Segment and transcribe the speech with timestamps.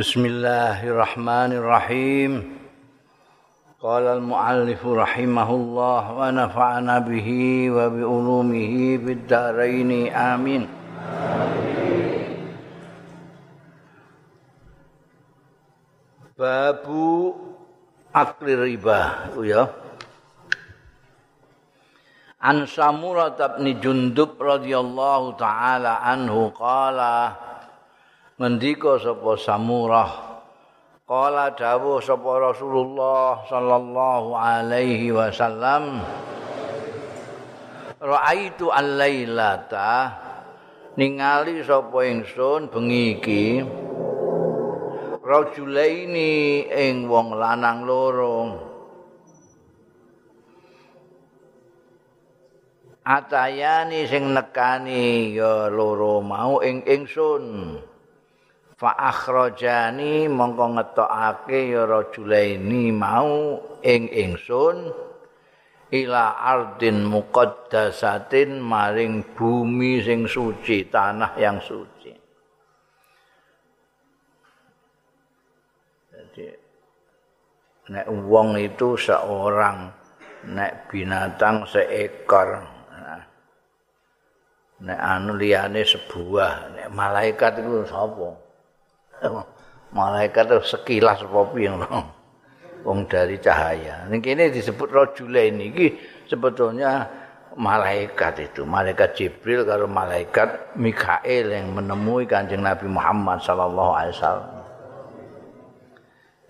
[0.00, 2.56] Bismillahirrahmanirrahim.
[3.84, 10.64] Qala al-muallif rahimahullah wa nafa'ana bihi wa bi ulumihi bid dharain amin.
[16.32, 17.36] Babu
[18.16, 19.68] akli riba itu ya.
[22.40, 27.49] An Samurah bin Jundub radhiyallahu taala anhu qala
[28.40, 30.12] ngendika sapa Samurah?
[31.04, 36.00] Qala dawuh sapa Rasulullah sallallahu alaihi wasallam
[38.00, 40.16] Ra'aitu al-lailata
[40.96, 43.60] ningali sapa ingsun bengi iki
[45.20, 48.40] rajulaini ing wong lanang loro.
[53.04, 57.76] Atayani sing nekani ya loro mau ing ingsun
[58.80, 64.88] fa akhrajani mongko ngetokake ya rajulaini mau ing ingsun
[65.92, 72.08] ila ardin muqaddasatin maring bumi sing suci tanah yang suci.
[76.08, 76.46] Jadi
[77.92, 79.92] nek wong itu seorang
[80.56, 82.64] nek binatang seekor
[84.80, 88.48] nek anu liyane sebuah nek malaikat itu sapa
[89.90, 91.70] malaikat itu apa piye
[92.84, 94.08] wong dari cahaya.
[94.08, 97.04] Ning kene disebut rajulain iki sebetulnya
[97.58, 104.56] malaikat itu, malaikat Jibril karo malaikat Mikail yang menemui Kanjeng Nabi Muhammad sallallahu alaihi wasallam.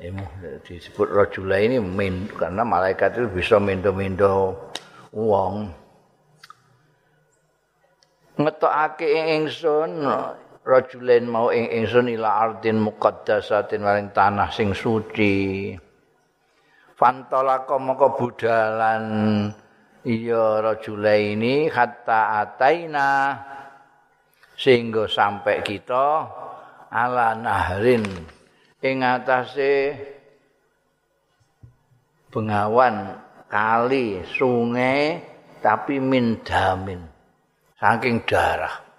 [0.01, 0.25] Ini
[0.65, 1.77] disebut rajula ini
[2.33, 4.57] karena malaikat itu bisa mendo-mendo
[5.13, 5.69] wong.
[8.41, 10.01] Ngetokake ingsun
[10.65, 15.73] rajulen mau ing ingsun ila ardin muqaddasatin maring tanah sing suci.
[16.97, 19.05] Fantolaka moko budalan
[20.05, 23.41] iya rajulaini hatta ataina
[24.53, 26.29] sehingga sampai kita
[26.93, 28.05] ala nahrin
[28.85, 29.97] ing atase
[32.29, 33.17] bengawan
[33.49, 35.25] kali sungai
[35.65, 37.01] tapi min damin
[37.81, 38.90] saking darah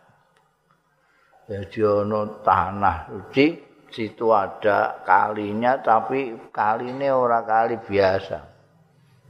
[1.51, 3.59] Jadi ono tanah suci,
[3.91, 8.39] situ ada kalinya tapi kalinya ora kali biasa.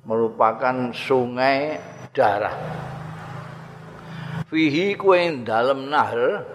[0.05, 1.81] Merupakan sungai
[2.13, 2.53] darah.
[4.45, 6.45] Fihi kue dalam nahar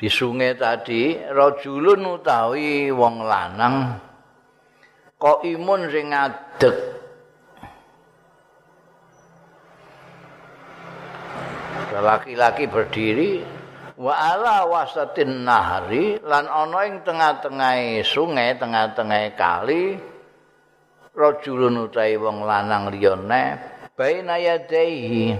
[0.00, 4.00] di sungai tadi rajulun utawi wong lanang
[5.14, 6.76] kok imun sing ngadeg
[12.02, 13.61] laki-laki berdiri
[14.02, 19.94] wa ala wasatin nahri lan ana ing tengah-tengah sungai tengah-tengah kali
[21.14, 23.62] rajulun utawi wong lanang liyane
[23.94, 25.38] baina yadaihi.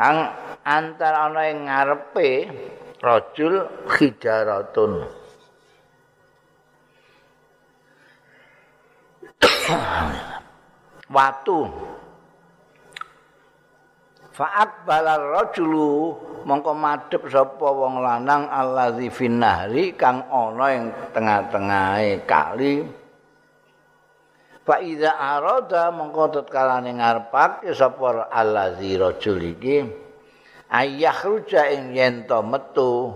[0.00, 0.18] Ang
[0.64, 2.48] antar ana ing ngarepe
[3.04, 5.04] rajul khijaratun
[11.14, 11.68] watu
[14.40, 16.16] Fa'at balar rajulu
[16.48, 22.80] mongko madhep sapa wong lanang allazi finnahri kang ana ing tengah-tengahe kali.
[24.64, 29.84] Fa iza arada mongko tatkala ning ngarepake sapa allazi rajul iki
[30.72, 33.12] ayah ruja ing yen to metu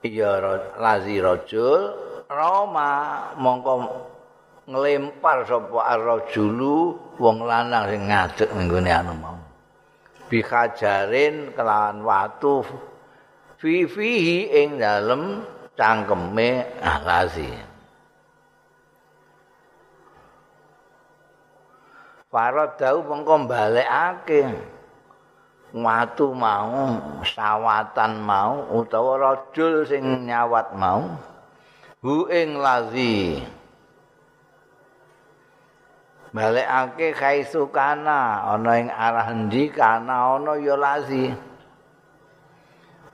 [0.00, 0.40] ya
[0.80, 1.92] lazi rajul
[2.32, 3.72] roma mongko
[4.72, 9.49] nglempar sapa ar-rajulu wong lanang sing ngadeg ning anu mau.
[10.30, 12.62] Bihajarin kelawan watu
[13.58, 15.42] fi fihi ing dalem
[15.74, 17.50] cangkeme alazi
[22.30, 24.54] Para dau mengko balekake
[25.74, 26.94] watu mau
[27.26, 31.18] sawatan mau utawa rajul sing nyawat mau.
[32.06, 33.42] Hu ing lazi
[36.30, 41.30] balekake kaisu kana ana ing arah endi kana ana ya lazi.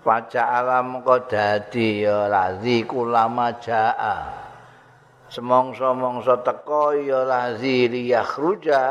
[0.07, 4.47] Paca alam kok dadi ya lazi kulama jaa
[5.27, 8.83] Semongso-mongso teko ya lazi liyakhruja.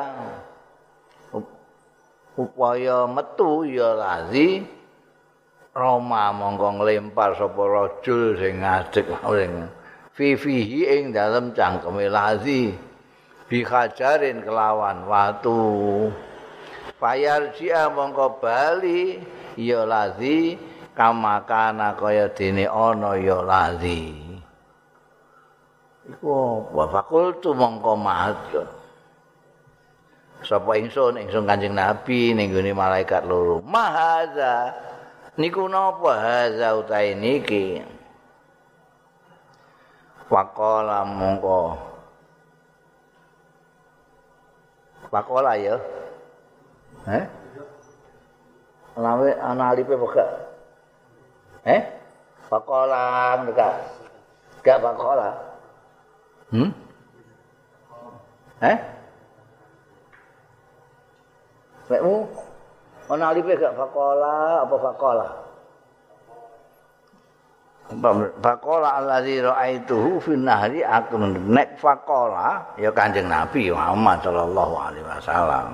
[2.35, 4.59] Upaya metu ya lazi
[5.75, 9.07] Roma mongko nglempar sapa rajul sing ngadeg
[9.43, 9.67] ing
[10.15, 12.71] fifihi ing dalem cangkeme lazi
[13.49, 16.09] bihajarin kelawan watu.
[16.97, 19.19] Fayar jia mongko bali
[19.59, 20.57] ya lazi.
[20.95, 24.15] Kamakana kaya dene ana ya lazi.
[26.07, 26.83] Iku apa?
[26.87, 28.67] Fakultu mongko matur
[30.45, 31.19] sapa ingsun?
[31.19, 33.59] Ingsun kanjeng nabi ning gone malaikat loro.
[33.65, 34.71] Mahaza
[35.35, 37.81] niku napa haza utahe niki?
[40.29, 41.94] Faqala mongko
[45.15, 45.79] faqala ya.
[47.07, 47.23] Eh
[48.99, 50.29] lawe ana alipe pokok
[51.63, 51.81] eh
[52.51, 53.75] faqala enggak.
[54.59, 55.29] Enggak faqala
[56.51, 56.69] hmm?
[58.59, 58.77] Eh
[61.85, 62.25] Lekmu
[63.13, 65.27] ana alife gak fakola apa fakola?
[68.41, 75.69] Fakola allazi ra'aituhu fi nahri akun nek fakola ya Kanjeng Nabi Muhammad sallallahu alaihi wasallam.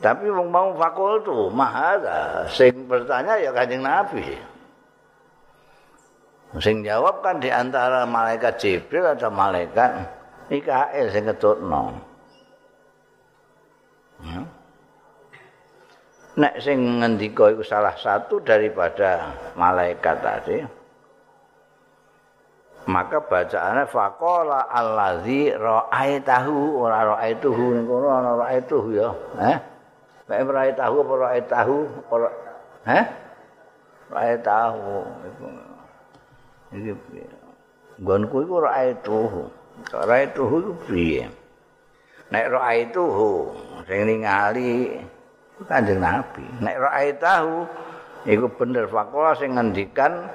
[0.00, 4.24] Tapi wong mau fakol tu mahara sing bertanya ya Kanjeng Nabi.
[6.56, 10.08] Sing jawab kan di antara malaikat Jibril atau malaikat
[10.48, 12.00] Mikael sing ketutno.
[16.34, 20.58] Nek sing ngendika iku salah satu daripada malaikat tadi.
[22.90, 29.08] Maka bacaannya faqala allazi ra'aitahu ora ra'aituhu ning kono ana ra'aituhu ya.
[29.40, 29.56] Eh?
[30.26, 31.76] Nek ra'aitahu apa ra'aitahu
[32.10, 32.28] ora
[32.90, 33.04] eh?
[34.10, 34.82] Ra'aitahu
[35.22, 35.44] iku.
[36.74, 36.92] Iki
[38.02, 39.42] nggonku iku ra'aituhu.
[39.94, 41.24] Ra'aituhu iku piye?
[42.34, 43.54] Nek ra'aituhu
[43.86, 44.98] sing ningali
[45.62, 46.42] Kanjeng Nabi.
[46.58, 47.62] Nek ra'aitahu
[48.26, 50.26] iku bener fakola sing ngendikan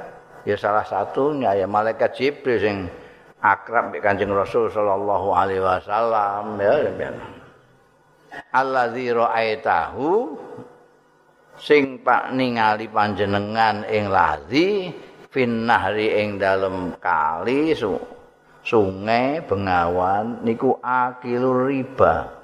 [0.47, 2.75] ya salah satunya ya malaikat Jibril sing
[3.43, 7.11] akrab mek Kanjeng Rasul sallallahu alaihi wasallam ya.
[8.55, 10.09] Allazi ra'aitahu
[11.59, 14.87] sing pak ningali panjenengan ing lazi
[15.27, 17.99] fin nahri ing dalem kali su,
[18.63, 22.38] sungai bengawan niku akilur riba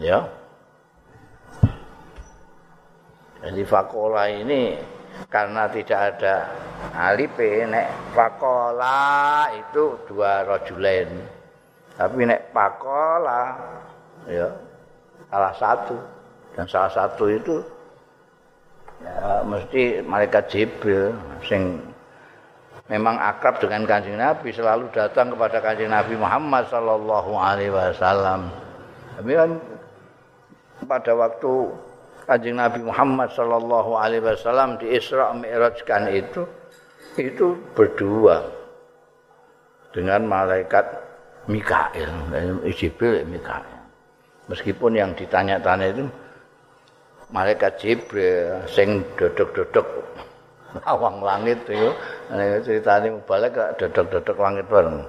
[0.00, 0.24] ya.
[3.42, 4.78] Jadi fakola ini
[5.26, 6.34] karena tidak ada
[6.94, 7.34] alif
[7.68, 11.10] nek fakola itu dua rojulain
[11.98, 13.58] tapi nek pakola
[14.30, 14.48] ya
[15.28, 15.96] salah satu.
[16.52, 17.64] Dan salah satu itu
[19.00, 21.16] ya mesti malaikat Jibril
[21.48, 21.80] sing
[22.92, 28.52] memang akrab dengan kanjeng Nabi selalu datang kepada kanjeng Nabi Muhammad Sallallahu Alaihi Wasallam.
[29.16, 29.50] Tapi kan
[30.86, 31.70] pada waktu
[32.22, 36.46] Kanjeng Nabi Muhammad sallallahu alaihi wasallam di Isra Mi'rajkan itu
[37.18, 38.46] itu berdua
[39.92, 40.86] dengan malaikat
[41.50, 42.08] Mikail,
[42.70, 43.66] Jibril Mikail.
[44.46, 46.06] Meskipun yang ditanya-tanya itu
[47.34, 49.84] malaikat Jibril sing dodok-dodok
[50.88, 51.92] awang langit itu
[52.64, 55.04] ceritanya balik dodok-dodok langit bareng.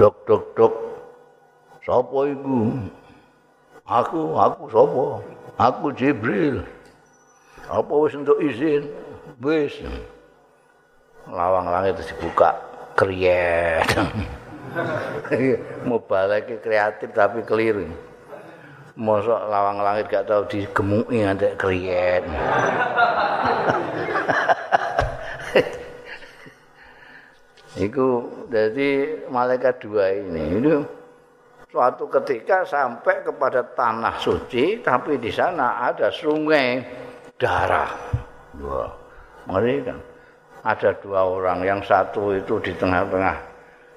[0.00, 0.74] Dok-dok-dok
[1.84, 2.56] sapa iku?
[3.88, 5.24] Aku, aku sapa?
[5.56, 6.60] Aku Jibril.
[7.72, 8.84] Apa wis untuk izin?
[9.40, 9.80] Wis.
[11.24, 12.52] Lawang langit dibuka
[12.92, 13.88] kriyet.
[15.88, 16.04] Mau
[16.64, 17.88] kreatif tapi keliru.
[18.92, 22.28] Mosok lawang langit gak tahu digemuki nganti kriyet.
[27.88, 30.60] Iku jadi malaikat dua ini.
[30.60, 30.97] Itu
[31.78, 36.82] suatu ketika sampai kepada tanah suci tapi di sana ada sungai
[37.38, 37.86] darah.
[38.58, 38.90] Wah,
[39.46, 39.98] ngeri kan.
[40.66, 43.38] Ada dua orang, yang satu itu di tengah-tengah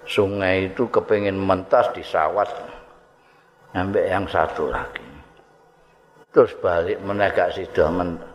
[0.05, 2.53] sungai itu kepingin mentas di sawat.
[3.73, 5.01] Sampai yang satu lagi.
[6.29, 8.29] Terus balik menegak sidah mentas.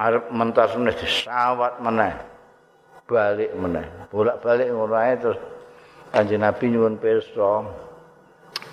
[0.00, 2.16] Arep mentas meneh di sawat meneh.
[3.04, 3.84] Balik meneh.
[4.08, 5.38] Bolak-balik ngono terus
[6.08, 7.83] Kanjeng Nabi nyuwun pirsa.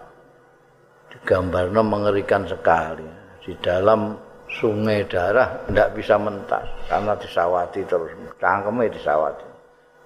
[1.09, 3.09] digambarnya mengerikan sekali.
[3.41, 4.13] Di dalam
[4.49, 8.09] sungai darah tidak bisa mentas karena disawati terus.
[8.41, 9.47] Cangkemnya disawati.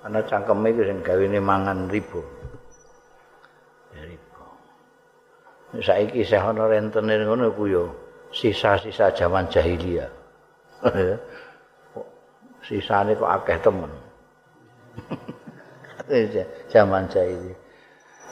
[0.04, 2.20] Karena cangkemnya itu yang gawe ini mangan ribu.
[3.96, 4.04] Ya.
[5.80, 7.84] Saiki saya ono rentenir ngono ku yo
[8.30, 10.12] sisa-sisa zaman jahiliyah.
[12.68, 13.92] sisane kok akeh temen.
[16.74, 17.54] Zaman ini.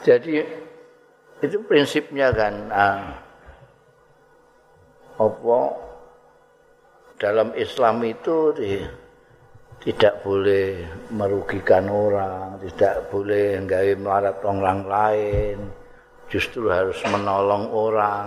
[0.02, 0.44] Jadi
[1.42, 3.02] itu prinsipnya kan uh,
[5.18, 5.60] apa
[7.22, 8.82] dalam Islam itu di,
[9.78, 10.82] tidak boleh
[11.14, 15.58] merugikan orang, tidak boleh nggawe melarat orang lain,
[16.34, 18.26] justru harus menolong orang.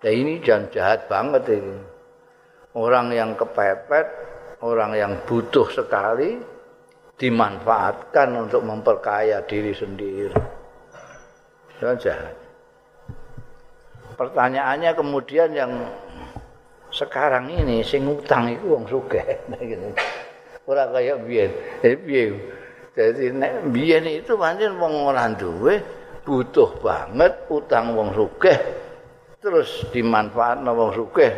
[0.00, 1.76] Nah ini jangan jahat banget ini.
[2.72, 4.08] Orang yang kepepet
[4.64, 6.40] orang yang butuh sekali
[7.20, 10.32] dimanfaatkan untuk memperkaya diri sendiri.
[11.76, 12.36] Jangan jahat.
[14.16, 15.72] Pertanyaannya kemudian yang
[16.92, 19.24] sekarang ini sing utang itu wong sugih
[19.72, 19.88] gitu.
[20.68, 21.50] Ora kaya biyen.
[21.82, 22.36] Eh piye?
[22.92, 25.80] Jadi nek biyen itu pancen wong ora duwe
[26.22, 28.54] butuh banget utang wong sugih
[29.42, 31.32] terus dimanfaatkan wong sugih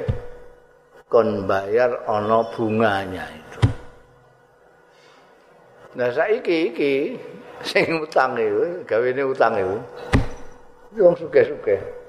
[1.08, 3.62] kon bayar ana bunganya itu.
[5.94, 6.94] Nah saiki iki
[7.62, 9.78] sing utang itu, gawene utang itu.
[10.98, 12.03] Wong sugih-sugih.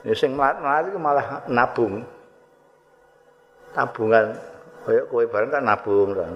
[0.00, 2.00] Ya sing mati malah nabung.
[3.70, 4.34] Tabungan
[4.82, 6.32] kaya kowe bareng kan nabung kan.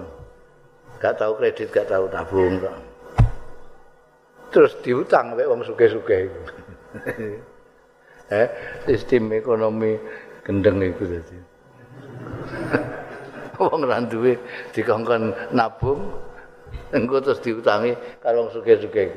[1.01, 2.77] Gak tahu kredit, gak tahu tabung kan.
[4.53, 6.31] Terus diutang mek wong sugih-sugih.
[8.39, 8.47] eh,
[8.87, 9.99] sistem ekonomi
[10.45, 11.37] gendeng iku dadi.
[13.59, 14.35] Wong ra duwe
[14.75, 16.11] dikongkon nabung
[16.91, 17.91] engko terus diutangi
[18.23, 19.11] karo wong sugih-sugih.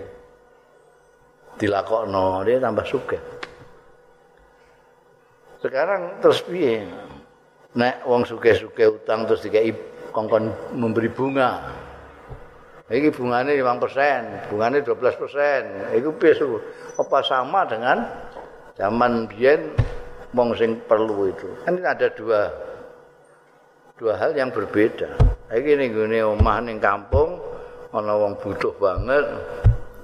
[1.58, 3.37] Dilakokno, dia tambah sugih.
[5.58, 6.86] Sekarang terus piye?
[7.74, 9.74] Nek wong sugih-sugih utang terus dikai
[10.14, 11.62] kongkon memberi bunga.
[12.88, 15.98] Iki bungane 5%, bungane 12%.
[15.98, 16.32] Iku piye
[16.96, 18.06] Apa sama dengan
[18.78, 19.76] zaman biyen
[20.32, 21.48] wong sing perlu itu.
[21.66, 22.48] Kan ada dua
[23.98, 25.10] dua hal yang berbeda.
[25.50, 27.36] Iki ning gone omah ning kampung
[27.92, 29.24] ana wong butuh banget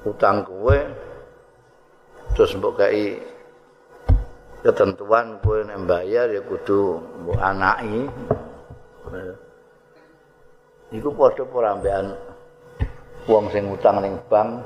[0.08, 0.76] utang kowe
[2.32, 3.20] terus mbok kai
[4.64, 8.08] ketentuan kowe nek bayar ya kudu mbok anaki.
[10.96, 12.16] Iku padha ora ambekan
[13.28, 14.64] wong sing utang ning bank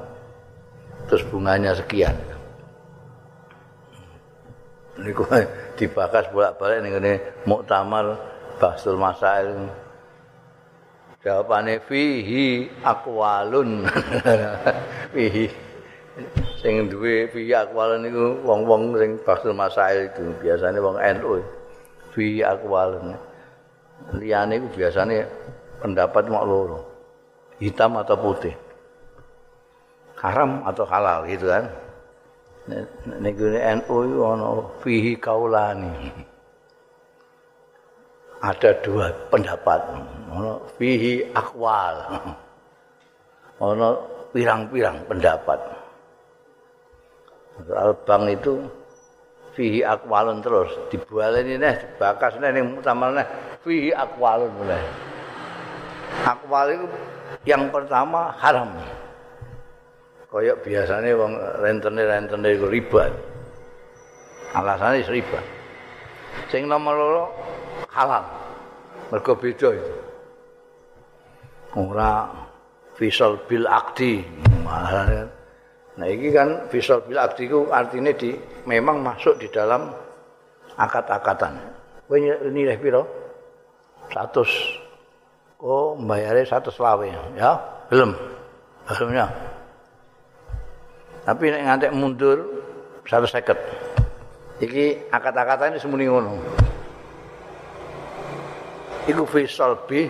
[1.11, 2.15] terus bunganya sekian.
[4.99, 5.23] niku
[5.79, 7.13] dibakas bolak-balik ning ngene
[7.47, 8.19] muktamar
[8.59, 9.71] Basul Masail.
[11.23, 13.87] Jawabane fihi aqwalun.
[15.15, 15.47] fihi
[16.59, 21.39] sing duwe aqwalun niku wong-wong sing Basul Masail itu biasanya wong NU.
[22.19, 23.15] Aqwalun.
[24.19, 25.23] Liyane iku biasane
[25.79, 26.83] pendapat mak loro.
[27.63, 28.55] Hitam atau putih.
[30.19, 31.71] Haram atau halal gitu kan.
[33.07, 33.39] nek
[33.87, 36.11] NU ana fihi kaulani.
[38.43, 39.79] Ada dua pendapat.
[40.27, 42.03] Ana fihi akwal.
[43.63, 43.89] Ana
[44.35, 45.78] pirang-pirang pendapat.
[47.67, 48.63] Soal itu
[49.59, 53.27] fihi akwalun terus dibualeni neh dibakas neh ning mutamal neh
[53.67, 54.83] fihi akwalun mulai.
[56.23, 56.87] Akwal itu
[57.45, 58.71] yang pertama haram.
[60.29, 63.09] kaya biasane wong rentene-rentene iku riba.
[64.53, 65.41] Alasane riba.
[66.53, 67.25] Sing nomor loro
[67.89, 68.25] halal.
[69.09, 69.95] Mergo beda itu.
[71.81, 72.29] Ora
[72.93, 74.21] fisal bil akdi.
[75.99, 78.39] Nah ini kan fisal bil akdi itu artinya di
[78.71, 79.91] memang masuk di dalam
[80.79, 81.59] akad-akatan.
[82.07, 82.17] Kowe
[82.55, 83.03] nilai piro?
[84.15, 85.59] 100.
[85.59, 87.51] Oh, bayarnya 100 lawe ya.
[87.91, 88.15] Belum.
[88.87, 89.27] Belumnya.
[91.27, 92.39] Tapi nek ngantek mundur
[93.05, 93.59] satu seket.
[94.63, 96.41] Iki akad-akatan ini semuni ngono.
[99.11, 100.09] Iku fisal bi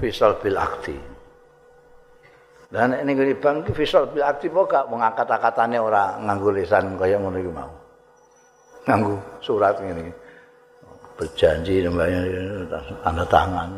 [0.00, 0.56] fisal bil
[2.72, 2.96] akti.
[2.96, 7.20] Dan ini gini bang, fisal bil akti kok gak mengangkat katanya orang nganggu lisan kaya
[7.20, 7.72] ngono iki mau.
[8.88, 9.14] Nganggu
[9.44, 10.08] surat ini.
[11.12, 12.20] Berjanji namanya
[13.04, 13.70] tanda tangan.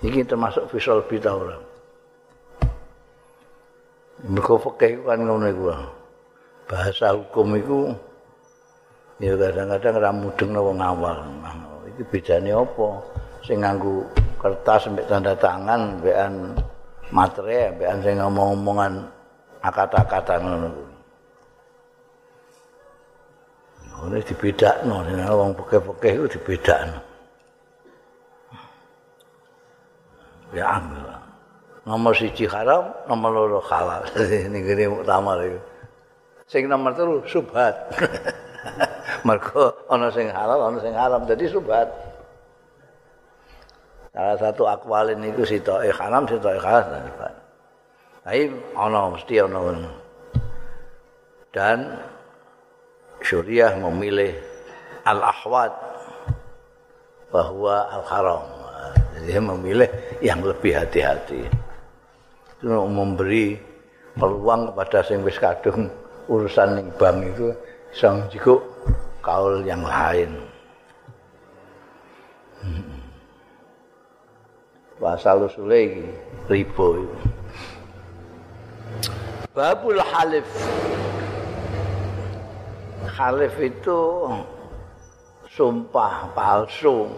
[0.00, 1.62] Ini termasuk fisal bil orang.
[4.20, 5.64] Mereka fakih kan ngono iku.
[6.70, 7.90] Bahasa hukum itu
[9.18, 11.18] ya kadang-kadang ra mudeng wong awal.
[11.90, 12.88] Iki bedane apa?
[13.42, 14.06] Sing nganggo
[14.38, 16.54] kertas sampai tanda tangan mbekan
[17.10, 18.92] materi mbekan sing ngomong-ngomongan
[19.60, 20.84] kata-kata ngono iku.
[24.00, 24.94] Ngono dibedakno,
[25.36, 27.00] wong fakih-fakih itu dibedakno.
[30.50, 31.20] Ya ambil.
[31.86, 34.04] nomor siji haram, nomor loro halal.
[34.46, 35.58] Ini gini utama itu.
[36.46, 37.74] Sing nomor telu subhat.
[39.26, 41.88] Mergo ana sing halal, ana sing haram, jadi subhat.
[44.10, 47.06] Salah satu akwalin itu sitoke haram, sitoke halal.
[48.26, 49.60] Tapi ana mesti ana
[51.50, 51.98] dan
[53.22, 54.34] syuriah memilih
[55.06, 55.72] al-ahwat
[57.30, 58.44] bahwa al-haram.
[59.20, 59.88] Jadi memilih
[60.24, 61.44] yang lebih hati-hati.
[62.66, 63.56] memberi
[64.16, 65.88] peluang kepada sing wis kadung
[66.28, 67.48] urusan ning bank itu
[67.96, 68.60] sang jiko
[69.24, 70.30] kaul yang lain.
[75.00, 76.04] Wasal usule iki
[76.60, 77.08] itu.
[79.56, 80.44] Babul halif.
[83.08, 84.00] Halif itu
[85.48, 87.08] sumpah palsu.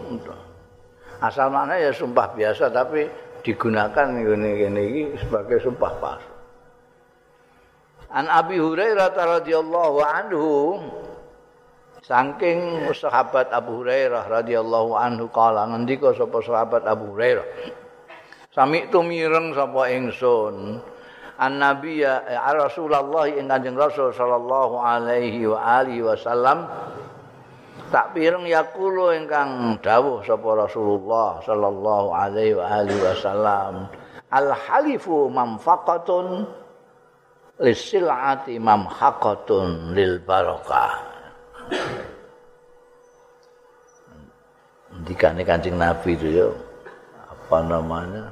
[1.19, 3.03] Asal mana ya sumpah biasa tapi
[3.43, 6.31] digunakan ngene iki sebagai sumpah palsu.
[8.15, 10.79] An Abi Hurairah radhiyallahu anhu
[12.03, 17.47] saking sahabat Abu Hurairah radhiyallahu anhu kala ngendika sapa sahabat Abu Hurairah?
[18.53, 20.77] Sami tu mireng sapa ingsun
[21.33, 26.69] An Nabi ya eh, Rasulullah ing Kanjeng Rasul sallallahu alaihi wa alihi wasallam
[27.89, 33.89] tak pireng yakulo ingkang dawuh sapa Rasulullah sallallahu alaihi wa alihi wasallam
[34.29, 36.45] al halifu manfaqatun
[37.57, 41.12] lisilati mamhaqatun lil barakah
[45.03, 46.47] dikane kancing nabi itu ya
[47.27, 48.23] apa namanya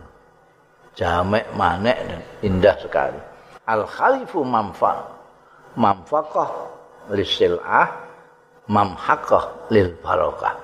[0.96, 3.20] jamek manek dan indah sekali
[3.68, 5.04] al khalifu manfa
[5.76, 6.50] manfaqah
[7.12, 7.90] lisil'ah
[8.72, 10.56] mamhaqah lil barokah.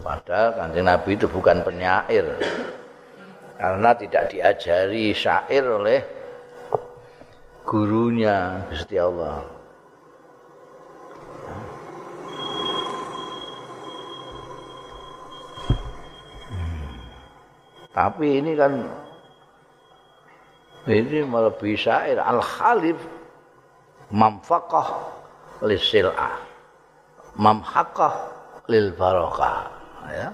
[0.00, 2.24] Padahal kanjeng Nabi itu bukan penyair.
[3.58, 6.00] Karena tidak diajari syair oleh
[7.66, 9.44] gurunya Gusti Allah.
[17.98, 18.78] Tapi ini kan
[20.86, 22.94] ini malah bisa al khalif
[24.14, 24.86] mamfaqah
[25.66, 26.38] lisil'ah
[27.34, 28.14] mamhaqah
[28.70, 29.66] lil barokah
[30.14, 30.30] ya.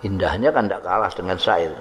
[0.00, 1.76] Indahnya kan tidak kalah dengan syair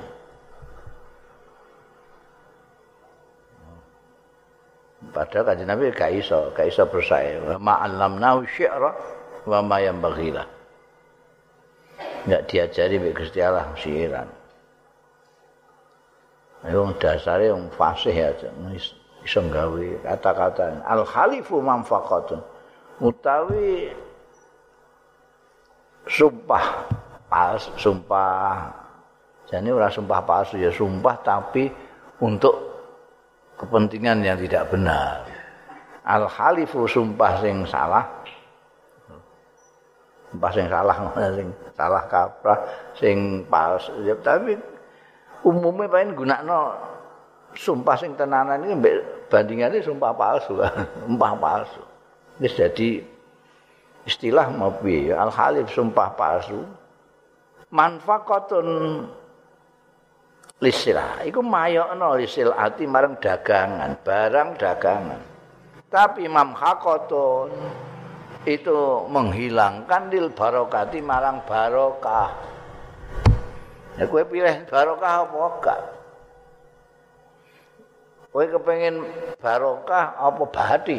[5.16, 7.40] padahal kajian Nabi gak iso gak iso bersair.
[7.40, 8.92] Ma'allamnahu syi'ra
[9.48, 10.63] wa ma yang baghilah
[12.24, 14.28] tidak diajari bagi Gusti Allah syiran
[16.64, 18.48] Ayo dasarnya yang fasih aja,
[19.20, 20.80] iso gawe kata-kata.
[20.88, 22.40] Al khalifu manfaqatun.
[23.04, 23.92] Utawi
[26.08, 26.88] sumpah
[27.28, 28.72] pas sumpah.
[29.44, 31.68] Jadi ora sumpah palsu ya sumpah tapi
[32.24, 32.56] untuk
[33.60, 35.28] kepentingan yang tidak benar.
[36.08, 38.23] Al khalifu sumpah sing salah
[40.34, 40.98] sumpah sing salah
[41.38, 42.60] sing salah kaprah
[42.98, 44.58] sing palsu ya, tapi
[45.46, 46.74] umumnya pengen gunakno
[47.54, 48.74] sumpah sing tenanan ini
[49.30, 50.58] bandingannya sumpah palsu
[51.06, 51.82] sumpah palsu.
[52.42, 52.90] Ini jadi
[54.10, 56.66] istilah mobil al halif sumpah palsu.
[57.70, 58.66] Manfaatun
[60.62, 65.22] lisilah itu mayokno lisil hati marang dagangan barang dagangan.
[65.94, 67.54] Tapi imam hakotun
[68.44, 72.28] itu menghilangkan dil barokati marang barokah
[73.96, 75.80] ya gue pilih barokah apa enggak
[78.34, 79.06] Kowe kepengin
[79.38, 80.98] barokah apa badi?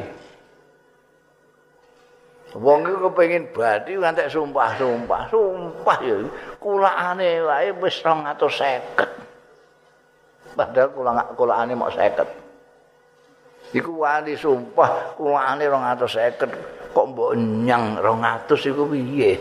[2.55, 6.23] Wong iku kepengin badi ngantek sumpah-sumpah, sumpah ya
[6.63, 10.55] kulakane wae wis 250.
[10.55, 13.75] Padahal kula kulakane mok 50.
[13.83, 17.35] Iku wali sumpah kulakane 250 kok mbok
[17.67, 19.35] nyang 200 iku piye?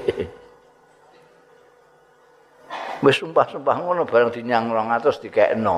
[3.03, 5.75] Wis sumpah-sumpah ngono bareng dinyang 200 dikekno.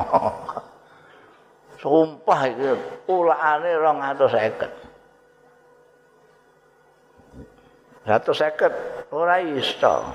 [1.81, 2.69] Sumpah iki
[3.11, 4.85] ulakane 250.
[8.05, 10.05] 150 ora iso.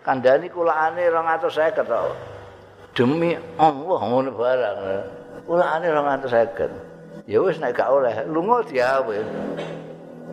[0.00, 2.16] Kandhani kulakane 250 to.
[2.96, 5.04] Demi Allah ngono barang.
[5.44, 7.28] Kulakane 250.
[7.28, 9.20] Ya wis nek gak oleh lunga diawe.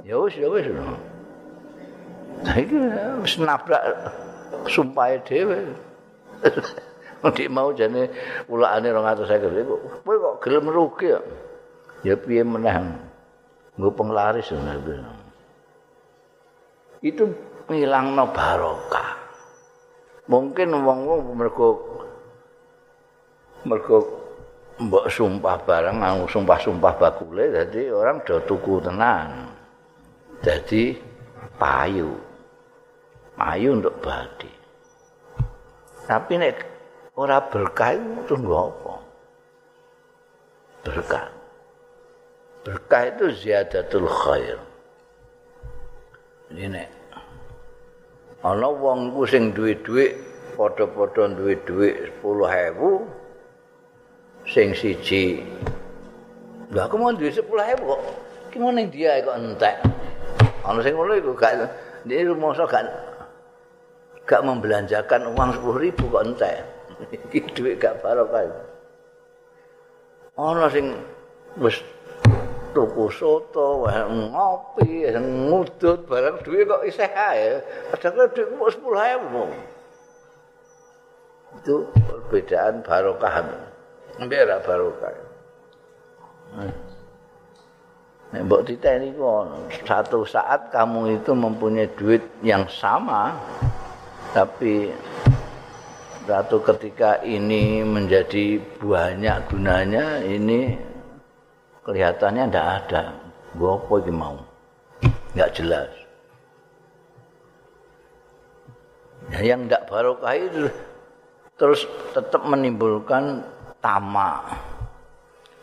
[0.01, 0.65] Ya wis ya wis.
[3.21, 3.83] Wis nabrak
[4.67, 5.73] sumpahe dhewe.
[7.21, 8.09] Nek mau jane
[8.49, 11.21] ulakane 250 iku kowe kok gelem rugi ya.
[12.01, 12.73] Ya piye meneh.
[13.77, 14.49] Nggo penglaris
[17.01, 17.23] Itu
[17.69, 19.21] ngilangno barokah.
[20.25, 21.69] Mungkin wong-wong mergo
[23.65, 23.97] mergo
[24.81, 29.60] mbok sumpah barang nganggo sumpah-sumpah bakule jadi orang do tuku tenan.
[30.41, 30.97] Jadi
[31.61, 32.17] payu.
[33.37, 34.49] Payu untuk badi.
[36.05, 36.57] Tapi nek
[37.17, 38.95] ora berkah itu apa?
[40.81, 41.27] Berkah.
[42.61, 44.57] Berkah itu ziyadatul khair.
[46.51, 46.89] Ini nek
[48.41, 50.17] ana wong ku sing duwe dhuwit
[50.57, 52.73] padha-padha duwe dhuwit 10.000
[54.49, 55.45] sing siji
[56.73, 58.01] lha aku mau duwe 10.000 kok
[58.73, 59.77] ning dia kok entek
[60.65, 61.53] ana sing ngono iku gak
[62.05, 62.85] iki rumoso gak
[64.25, 66.55] gak membelanjakan uang 10.000 kok entek
[67.33, 68.45] iki dhuwit gak barokah
[70.37, 70.93] ana sing
[71.59, 71.81] wis
[72.71, 73.83] tuku soto,
[74.31, 77.59] ngopi, ngudut barang duit kok isih ae.
[77.91, 81.59] Padahal duit kok 10.000.
[81.61, 83.43] Itu perbedaan barokah.
[84.19, 85.11] Ambil era barokah.
[88.31, 89.11] Nek mbok diteni
[89.83, 93.35] satu saat kamu itu mempunyai duit yang sama
[94.31, 94.87] tapi
[96.23, 100.79] satu ketika ini menjadi banyak gunanya ini
[101.83, 103.03] kelihatannya ndak ada.
[103.59, 104.39] Gua apa iki mau?
[105.35, 105.91] Enggak jelas.
[109.35, 110.71] Ya, yang ndak barokah itu
[111.59, 111.83] terus
[112.15, 113.43] tetap menimbulkan
[113.83, 114.70] tamak.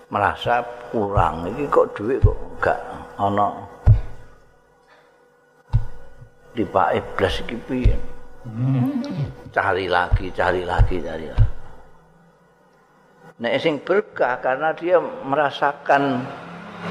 [0.09, 1.45] Merasa kurang.
[1.53, 2.79] Ini kok duit kok enggak
[3.21, 3.49] ana
[6.57, 7.97] di Pak Iblis iki piye?
[9.53, 11.49] Cari lagi, cari lagi, cari lagi.
[13.39, 16.27] nek sing berkah karena dia merasakan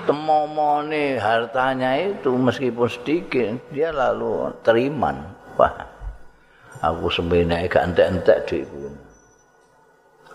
[0.07, 5.27] temomone hartanya itu meskipun sedikit dia lalu teriman
[5.59, 5.75] wah
[6.79, 8.87] aku sebenarnya gak entek-entek duitku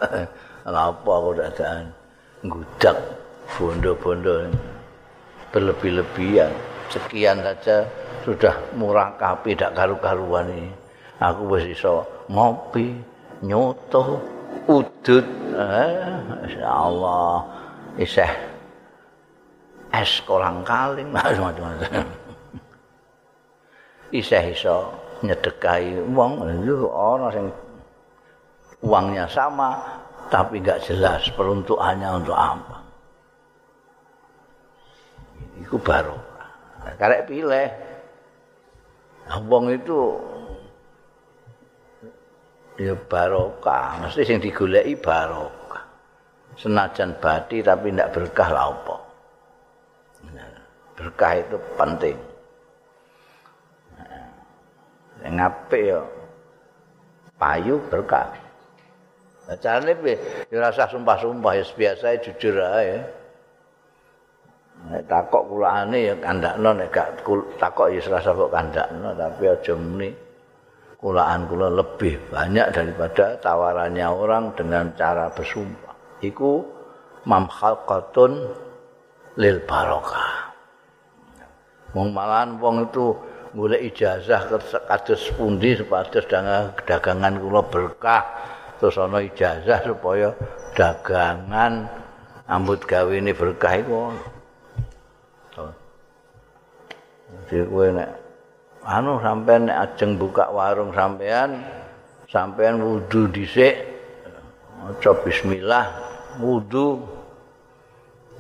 [0.68, 1.84] apa aku dadaan
[2.42, 2.98] ngudak
[3.54, 4.50] bondo-bondo.
[5.52, 6.50] Berlebih-lebihan
[6.90, 7.86] sekian saja.
[8.22, 10.70] Sudah murah kapi tidak karu-karuan ini.
[11.18, 12.94] Aku wis iso ngopi
[13.42, 14.22] nyoto
[14.66, 15.26] udut.
[15.52, 16.08] Eh,
[16.48, 17.34] insyaallah.
[17.98, 18.32] Isih
[19.92, 21.10] es kolang kaling.
[21.14, 22.06] Macam-macam.
[24.14, 24.88] Isih iso
[25.20, 26.40] nyedekai wong.
[26.64, 27.46] Lho ana sing
[28.82, 30.01] uangnya sama
[30.32, 32.80] tapi enggak jelas peruntukannya untuk apa.
[35.60, 36.16] Itu baru.
[36.96, 37.68] Karek pilih.
[39.44, 40.16] Wong itu
[42.80, 44.00] ya barokah.
[44.00, 45.84] Mesti sing digoleki barokah.
[46.56, 48.96] Senajan bati tapi ndak berkah lah apa.
[50.96, 52.16] Berkah itu penting.
[55.22, 56.00] Yang apik ya
[57.36, 58.41] payu berkah
[59.42, 60.14] Nah, caranya piye?
[60.54, 63.02] Ya rasa sumpah-sumpah ya biasa jujur ae.
[64.82, 67.22] Nek takok kulane ya kandakno nek gak
[67.58, 70.10] takok ya rasa kok kandakno tapi aja muni
[70.98, 76.22] kulaan kula lebih banyak daripada tawarannya orang dengan cara bersumpah.
[76.22, 76.62] Iku
[77.26, 78.32] mamhalqatun
[79.38, 80.54] lil barokah.
[81.94, 83.14] Wong malahan wong itu
[83.52, 84.48] golek ijazah
[84.88, 86.24] kados pundi supados
[86.86, 88.22] dagangan kula berkah
[88.82, 90.34] terus ana ijazah supaya
[90.74, 91.86] dagangan
[92.50, 94.10] ambut gawe ini berkah iku.
[97.46, 98.10] Jadi kowe nek
[98.82, 101.62] anu sampean nek ajeng buka warung sampean
[102.26, 103.86] sampean wudu dhisik
[104.82, 105.86] maca bismillah
[106.42, 107.06] wudu.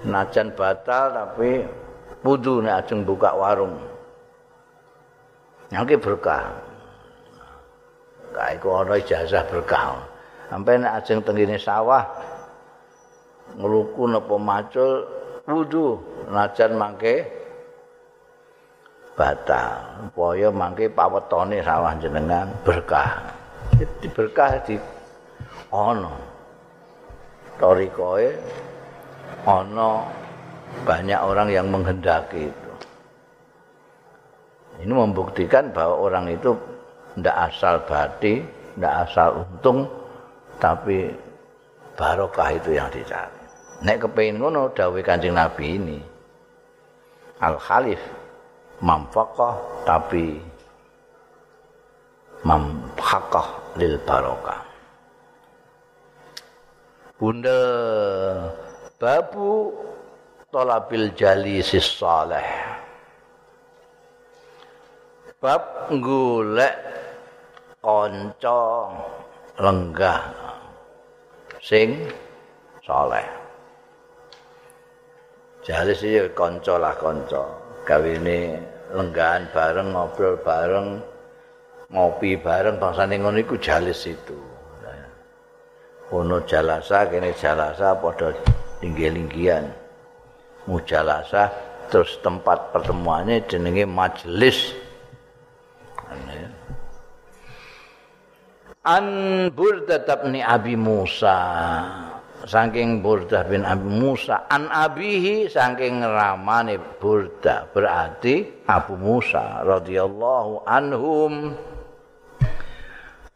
[0.02, 1.62] Najan batal tapi
[2.26, 3.78] wudu nek ajeng buka warung.
[5.70, 6.50] Nyangke berkah.
[8.34, 10.10] Kae kok ana ijazah berkah
[10.52, 12.04] sampean nek ajeng tengene sawah
[13.56, 15.08] ngluku napa macul
[15.48, 15.96] wudu
[16.28, 17.24] najan mangke
[19.16, 20.08] batal.
[20.12, 23.20] Upaya mangke pawetone sawah jenengan berkah.
[23.80, 24.76] Jadi berkah di
[25.72, 26.14] ono.
[27.56, 28.28] Torikoe
[29.48, 29.90] ono
[30.82, 32.72] banyak orang yang menghendaki itu.
[34.82, 36.56] Ini membuktikan bahwa orang itu
[37.14, 38.42] tidak asal bati,
[38.74, 39.84] tidak asal untung,
[40.56, 41.12] tapi
[41.96, 43.42] barokah itu yang dicari.
[43.82, 45.98] Nek kepengin ngono dawuh Kanjeng Nabi ini.
[47.42, 47.98] Al Khalif
[48.78, 50.38] mamfaqah tapi
[52.46, 54.62] mamhaqah lil barokah.
[57.18, 57.58] Bunda
[58.98, 59.70] babu
[60.50, 62.50] talabil jali saleh.
[65.42, 66.74] Bab golek
[67.82, 68.62] kanca
[69.60, 70.32] lenggah
[71.60, 72.08] sing
[72.84, 73.26] saleh.
[75.62, 77.44] Jalis iki kanca lah kanca.
[77.82, 78.62] Gawene
[78.94, 81.02] lenggahan bareng ngobrol bareng
[81.90, 84.52] ngopi bareng bangsane ngono iku jalis itu.
[86.12, 88.36] ono jalasa kene jalasa padha
[88.84, 89.64] linggih-linggihan
[90.68, 91.48] mujalasa
[91.88, 94.76] terus tempat pertemuannya jenenge majelis
[98.82, 99.06] An
[99.54, 101.38] Burda bin Abi Musa
[102.42, 111.54] saking Burda bin Abi Musa an abihi saking ramane Burda berarti Abu Musa radhiyallahu anhum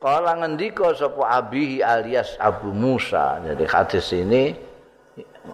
[0.03, 3.41] Kala ngendika sapa abihi alias Abu Musa.
[3.41, 4.53] Jadi hadis ini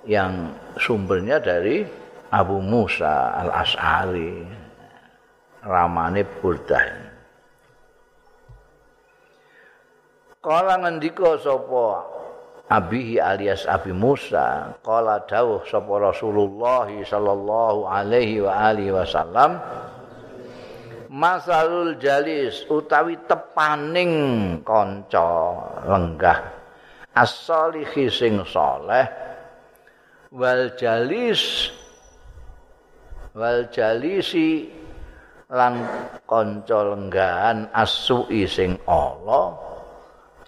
[0.09, 1.87] yang sumbernya dari
[2.33, 4.43] Abu Musa Al-As'ari.
[5.63, 7.12] Ramane Burdah.
[10.43, 12.03] Kala ngendika sapa
[12.67, 19.63] abihi alias Abi Musa, kala dawuh sapa Rasulullah sallallahu alaihi wa alihi wasallam
[21.07, 24.11] masalul jalis utawi tepaning
[24.67, 25.55] kanca
[25.87, 26.43] lenggah
[27.15, 29.07] as-solihi sing saleh
[30.35, 31.71] wal jalis
[33.31, 34.67] wal jalisi
[35.55, 35.87] lan
[36.27, 39.71] kanca lenggahan as-su'i sing ala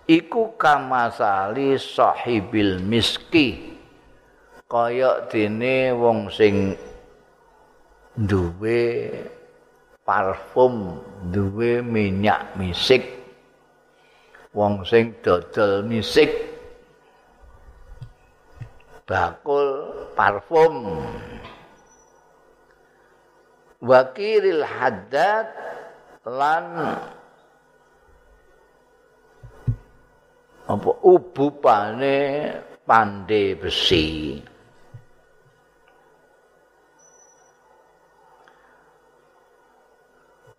[0.09, 3.77] iku kamasali sahibil miski.
[4.65, 6.75] Kaya dene wong sing
[8.17, 9.13] duwe
[10.03, 10.99] parfum
[11.31, 13.05] duwe minyak misik
[14.55, 16.31] wong sing dodol misik
[19.05, 20.97] bakul parfum.
[23.85, 25.53] Wakiril haddad
[26.25, 26.97] lan
[30.65, 30.91] apa?
[31.05, 32.17] Ubupane
[32.85, 34.41] pande besi.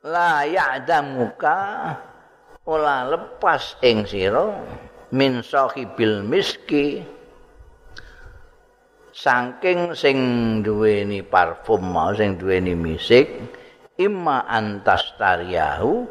[0.05, 1.57] La ya'damuka
[2.69, 4.53] ora lepas ing sira
[5.09, 7.01] min sahibil miski
[9.09, 10.17] saking sing
[10.61, 13.33] duweni parfum mau sing duweni misik
[13.97, 16.05] imma antas tariyahu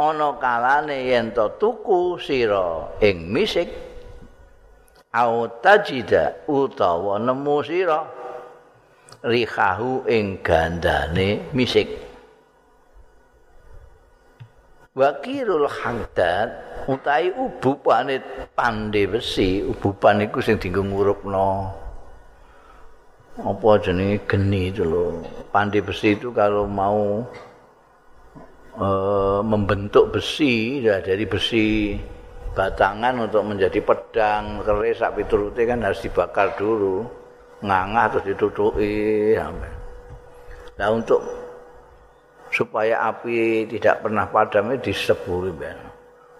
[0.00, 3.68] ana kalane yen to tuku sira ing misik
[5.12, 8.00] au tajida utawa nemu sira
[9.20, 12.10] rihahu ing gandane misik
[14.90, 16.50] Wakirul hangdat
[16.90, 18.18] utai ubupane
[18.58, 21.70] pande besi, ubupan iku sing dienggo ngurupno.
[23.38, 25.22] Apa jenenge geni itu lho.
[25.54, 27.22] Pande besi itu kalau mau
[28.74, 28.88] e,
[29.42, 31.96] membentuk besi ya dari besi
[32.50, 37.06] batangan untuk menjadi pedang keris sak piturute kan harus dibakar dulu
[37.62, 39.72] ngangah terus ditutuki sampai.
[40.80, 41.20] Nah untuk
[42.50, 45.78] supaya api tidak pernah padam di disepuli ben.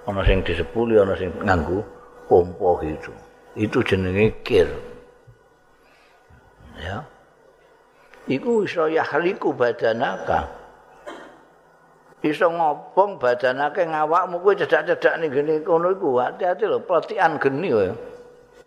[0.09, 1.85] Ana sing disepuli, ana sing nganggo
[2.27, 3.13] pompa gitu.
[3.55, 4.67] Itu jenenge kir.
[6.81, 7.05] Ya.
[8.27, 10.60] Iku iso yahliku badanaka.
[12.21, 16.21] Iso ngobong badanake ngawakmu kowe cedak-cedak ning gene kono iku.
[16.21, 17.89] Hati-hati lho, pelatihan geni kowe.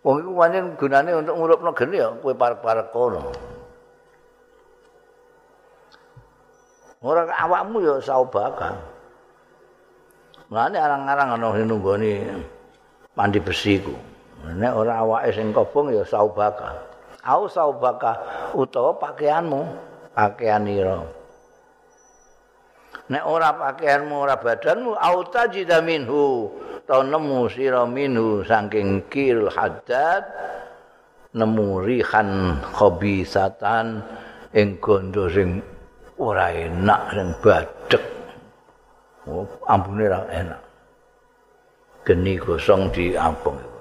[0.02, 3.30] Wong iku pancen gunane untuk ngurupno geni ya kowe parek-parek kono.
[7.04, 8.74] Ora awakmu ya saubaka.
[10.50, 12.26] Mulane arang-arang ana nunggoni
[13.14, 13.94] mandi besiku.
[14.44, 16.74] Nek ora awake sing kobong ya saubaka.
[17.24, 18.20] Au saubaka
[18.52, 19.64] utawa pakaianmu,
[20.12, 21.00] pakaian ira.
[23.04, 26.48] Nek ora pakaianmu, ora badanmu, au tajida minhu,
[26.88, 30.24] ta nemu sira minhu saking kil haddad
[31.36, 34.00] nemu rihan khabisatan
[34.56, 35.60] ing gondo sing
[36.16, 38.04] ora enak sing badhek.
[39.28, 40.64] Oh, ambune ora enak.
[42.04, 43.80] geni gosong di apung itu.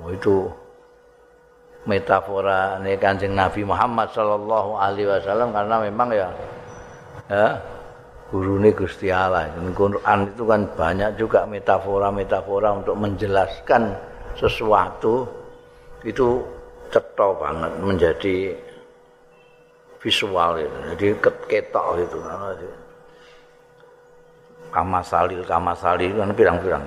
[0.00, 0.36] Oh, itu
[1.84, 6.32] metafora kanjeng Nabi Muhammad Sallallahu Alaihi Wasallam karena memang ya,
[7.30, 7.60] ya
[8.32, 9.48] guru ini Gusti Allah.
[9.76, 13.94] Quran itu kan banyak juga metafora-metafora untuk menjelaskan
[14.34, 15.28] sesuatu
[16.02, 16.42] itu
[16.90, 18.36] cetok banget menjadi
[20.02, 20.78] visual itu.
[20.94, 22.18] Jadi ketok itu
[24.74, 26.82] kamasalil kamasalil kan pirang-pirang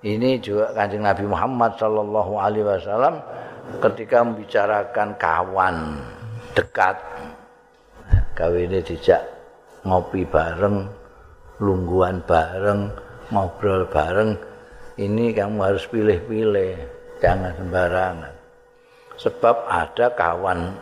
[0.00, 3.20] ini juga kanjeng Nabi Muhammad Shallallahu Alaihi Wasallam
[3.84, 6.00] ketika membicarakan kawan
[6.56, 6.96] dekat
[8.40, 9.20] kawin ini dijak
[9.84, 10.88] ngopi bareng
[11.60, 12.88] lungguan bareng
[13.28, 14.32] ngobrol bareng.
[14.96, 16.76] Ini kamu harus pilih-pilih
[17.20, 18.34] jangan sembarangan.
[19.20, 20.72] Sebab ada kawan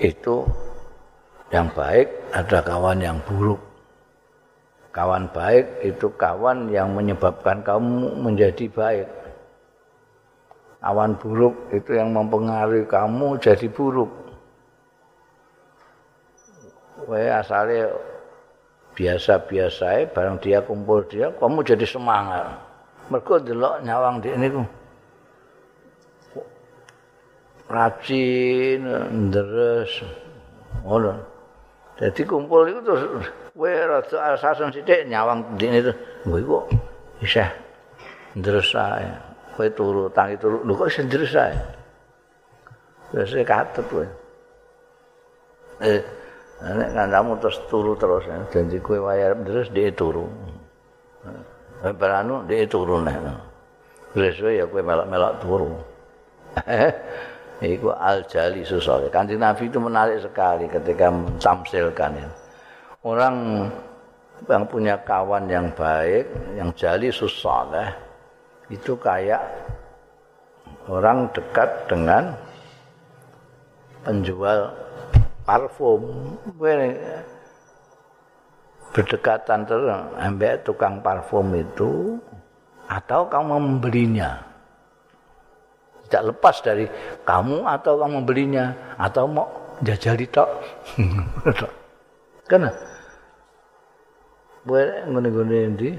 [0.00, 0.44] itu
[1.48, 3.60] yang baik ada kawan yang buruk.
[4.92, 9.08] Kawan baik itu kawan yang menyebabkan kamu menjadi baik.
[10.80, 14.08] Kawan buruk itu yang mempengaruhi kamu jadi buruk
[17.06, 17.94] Wah asalnya
[18.98, 22.50] biasa-biasa barang dia kumpul dia kamu jadi semangat
[23.06, 24.48] mereka delok nyawang di ini
[27.70, 28.82] rajin
[29.30, 30.02] deres
[30.82, 31.14] ngono
[31.98, 33.26] Jadi kumpul itu terus
[33.58, 35.92] kowe rada sasen sithik nyawang ndine itu.
[36.30, 36.58] Nggo iku
[37.26, 37.50] isih
[38.38, 39.10] ndres ae.
[39.58, 41.58] Kowe turu tangi turu lho kok isih ndres ae.
[43.18, 44.06] Wis katut kowe.
[45.82, 45.98] Eh
[46.58, 48.38] nek kancamu terus turu terus ya.
[48.50, 50.26] janji kowe wayar ndres dhek turu.
[51.94, 53.14] Baranu dhek turu nek.
[54.18, 55.70] Wis ya kowe melok-melok turu.
[57.58, 59.10] Iku al-jali susole.
[59.10, 62.28] Kanjeng Nabi itu menarik sekali ketika mentamsilkan ya.
[63.02, 63.66] Orang
[64.46, 67.82] yang punya kawan yang baik, yang jali susole,
[68.70, 69.42] itu kayak
[70.86, 72.30] orang dekat dengan
[74.06, 74.70] penjual
[75.48, 76.04] parfum.
[78.92, 79.88] Berdekatan terus
[80.20, 82.20] ambek tukang parfum itu
[82.84, 84.44] atau kamu membelinya.
[86.08, 86.88] tidak lepas dari
[87.28, 89.44] kamu atau kamu membelinya atau mau
[89.84, 90.48] jajali tok.
[92.48, 92.64] Kan?
[94.64, 95.90] Boleh ngene-ngene ndi?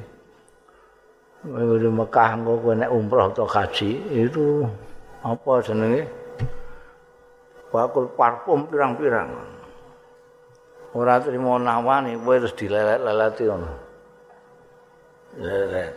[1.45, 4.65] Ngene Mekah kowe nek umroh atau haji itu
[5.21, 6.09] apa jenenge?
[7.69, 9.29] Bakul parfum pirang-pirang.
[10.97, 13.69] Ora trimo nawani kowe terus dilelet-leleti ngono.
[15.37, 15.95] Lelet.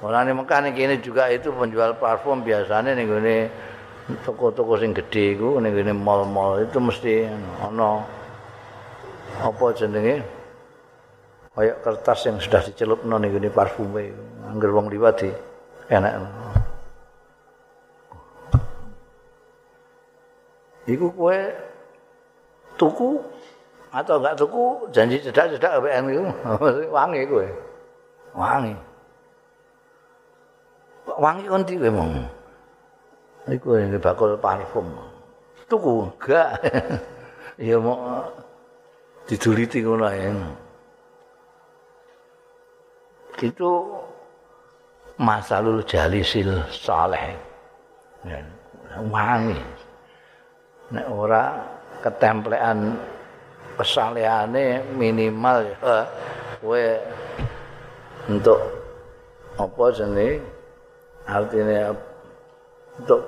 [0.00, 3.36] Di Mekah nih kini juga itu penjual parfum biasanya nih gini
[4.24, 7.28] toko-toko sing gede itu nih gini mall-mall itu mesti
[7.62, 8.00] ono
[9.44, 10.24] apa jenenge
[11.52, 14.16] kayak kertas yang sudah dicelup nih gini parfum itu
[14.48, 15.20] angger wong liwat
[15.92, 16.12] enak
[20.90, 21.38] Iku kue
[22.74, 23.22] tuku
[23.94, 26.22] atau enggak tuku janji cedak-cedak APN itu
[26.96, 27.46] wangi kue
[28.34, 28.74] wangi.
[31.18, 32.12] wangi kondi kowe mong.
[33.50, 34.86] Iku yang bakul parfum.
[35.70, 36.58] Tuku enggak.
[37.70, 38.26] ya mau
[39.26, 40.30] diduliti ngono ya.
[43.42, 43.70] Itu
[45.18, 47.34] masalul jalisil saleh.
[48.22, 48.38] Ya,
[49.10, 49.58] wangi.
[50.90, 51.54] Nek ora
[52.02, 52.98] ketemplean
[53.78, 55.70] kesalehane minimal
[56.60, 56.86] kowe
[58.28, 58.60] untuk
[59.56, 60.44] apa jenenge
[61.24, 61.94] artinya
[63.00, 63.22] untuk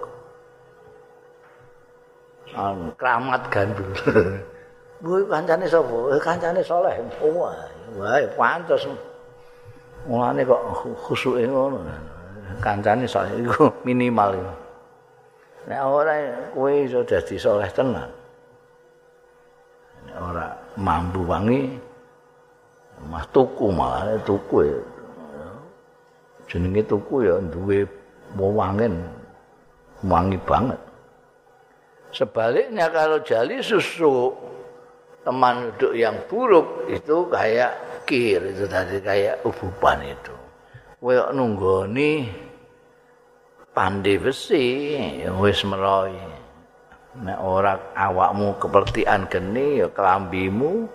[2.56, 3.90] um, keramat gandul.
[5.02, 6.14] Bu kancane sapa?
[6.14, 6.94] Eh kancane saleh.
[7.18, 7.58] Wah,
[7.98, 8.86] wah pantes.
[10.06, 10.62] Mulane kok
[11.06, 11.82] khusuke ngono.
[12.62, 14.61] Kancane saleh iku minimal iku.
[15.62, 16.14] Nek ora
[16.50, 18.10] kowe iso dadi saleh tenan.
[20.10, 21.78] Nek ora mampu wangi
[23.06, 24.78] mah tuku malah tuku
[26.50, 27.86] jenenge tuku ya duwe
[28.36, 29.06] wewangen
[30.04, 30.78] wangi banget.
[32.12, 34.36] Sebaliknya kalau jali susu
[35.24, 37.72] teman duduk yang buruk itu kayak
[38.04, 40.34] kir itu tadi kayak ubupan itu.
[40.98, 42.28] Kowe nunggoni
[43.72, 44.64] pandi besi
[45.40, 46.14] wis meroy.
[47.12, 50.88] Nek ora awakmu kepertian geni ya kelambimu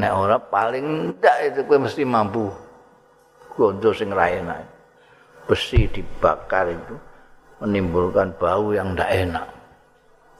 [0.00, 2.48] nek ora paling ndak itu kowe mesti mampu
[3.52, 4.60] gondo sing ra enak.
[5.44, 6.94] besi dibakar itu
[7.58, 9.46] menimbulkan bau yang tidak enak.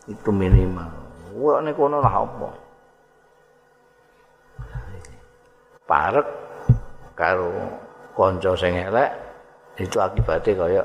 [0.06, 0.86] Itu minimal.
[1.34, 2.48] Wah, ini kono lah apa?
[5.90, 6.28] parek
[7.18, 7.50] karo
[8.14, 9.10] kanca sing elek
[9.74, 10.84] itu akibatnya kaya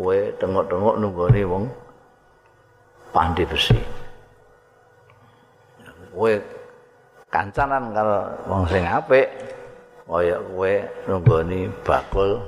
[0.00, 1.64] kowe tengok-tengok nunggone wong
[3.12, 3.76] pandi besi.
[6.08, 6.32] Kowe
[7.28, 9.28] kancanan karo wong sing apik
[10.08, 10.72] kaya kowe
[11.04, 12.40] nunggoni bakul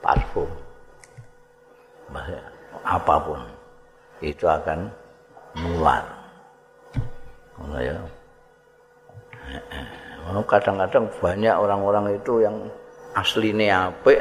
[0.00, 0.48] parfum.
[2.88, 3.38] apapun
[4.24, 4.88] itu akan
[5.60, 6.02] nular.
[7.78, 8.00] Ya.
[10.48, 12.56] Kadang-kadang banyak orang-orang itu yang
[13.14, 14.18] aslinya apik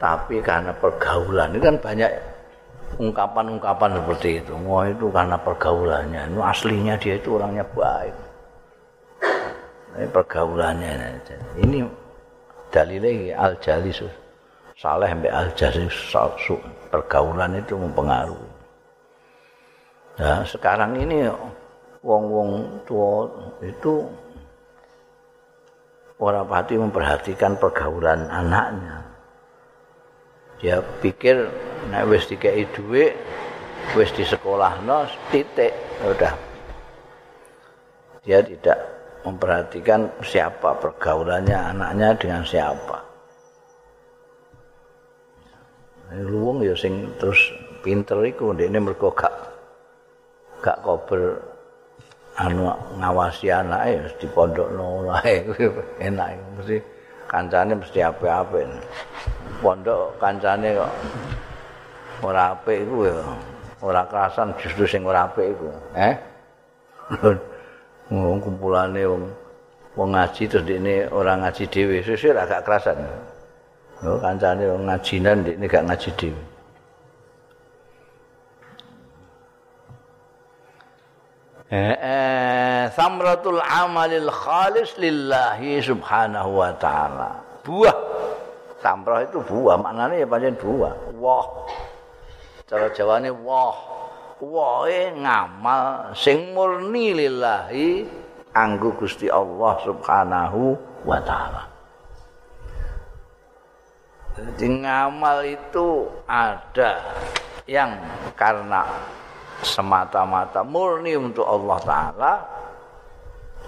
[0.00, 2.10] tapi karena pergaulan ini kan banyak
[2.96, 4.56] ungkapan-ungkapan seperti itu.
[4.64, 6.32] Wah itu karena pergaulannya.
[6.32, 8.16] Itu aslinya dia itu orangnya baik.
[10.00, 10.90] Ini pergaulannya.
[11.60, 11.78] Ini
[12.72, 14.10] dalilnya al jalisus
[14.80, 16.16] saleh mbak al jalisus
[16.88, 18.50] pergaulan itu mempengaruhi.
[20.16, 21.28] Nah, sekarang ini
[22.00, 23.28] wong-wong tua
[23.60, 24.04] itu
[26.20, 29.09] orang pati memperhatikan pergaulan anaknya.
[30.60, 31.48] Dia pikir
[31.88, 33.16] nek wis dikei dhuwit,
[33.96, 35.72] wis di sekolahno titik,
[36.04, 36.36] udah.
[38.20, 38.78] Dia tidak
[39.24, 43.00] memperhatikan siapa pergaulannya anaknya dengan siapa.
[46.12, 47.38] Luwung ya sing terus
[47.80, 49.32] pinter iku ndekne mergo gak
[50.60, 51.40] gak kober
[52.36, 55.46] anu ngawasi anake di pondokno wae
[56.06, 56.76] enak mesti
[57.30, 58.66] kancane mesti apik-apik.
[59.62, 60.92] Pondok kancane kok
[62.26, 63.22] ora apik iku ya
[63.80, 65.70] ora kerasan justru sing ora apik iku.
[65.94, 66.14] Eh?
[68.10, 69.30] Wong kumpulane wong
[69.94, 72.98] wong ngaji terus dene ora ngaji dhewe, sesuk agak kerasan.
[74.02, 76.42] Oh, kancane wong ngajinan dene gak ngaji dhewe.
[82.90, 87.30] Samratul amalil khalis lillahi subhanahu wa ta'ala.
[87.62, 87.96] Buah.
[88.80, 90.94] Samrah itu buah, maknanya ya pancen buah.
[91.20, 91.46] Wah.
[92.66, 93.76] Cara jawane wah.
[94.40, 98.08] Wae ngamal sing murni lillahi
[98.56, 101.62] anggo Gusti Allah subhanahu wa ta'ala.
[104.32, 107.04] Jadi ngamal itu ada
[107.68, 108.00] yang
[108.32, 108.88] karena
[109.62, 112.32] semata-mata murni untuk Allah Ta'ala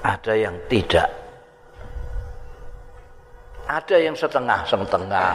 [0.02, 1.08] ada yang tidak.
[3.70, 5.32] Ada yang setengah-setengah.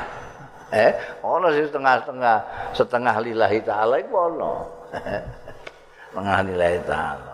[0.75, 0.91] Eh
[1.23, 2.37] ono sih setengah-setengah
[2.75, 4.53] setengah lillahi ta'ala itu ono.
[6.11, 7.33] Setengah lillahi ta'ala.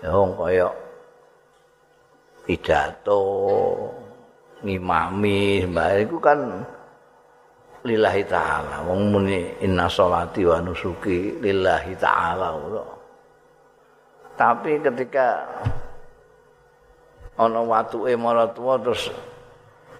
[0.00, 0.68] Ya orang kaya
[2.48, 3.22] pidato
[4.64, 6.64] ngimami mbak itu kan
[7.86, 8.84] lillahi ta'ala.
[8.84, 12.56] Wong muni inna sholati wa nusuki lillahi ta'ala
[14.40, 15.44] tapi ketika
[17.36, 19.12] ana watuke maratuwa terus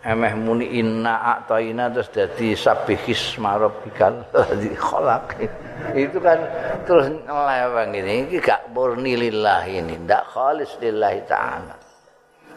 [0.01, 5.45] emeh muni inna a'taina terus dadi sabihis marabbikal ladzi khalaq
[5.93, 6.41] itu kan
[6.89, 8.33] terus ngeleweng ini.
[8.33, 10.01] Ini gak murni lillahi ini.
[10.09, 11.76] Ndak khalis lillahi ta'ala.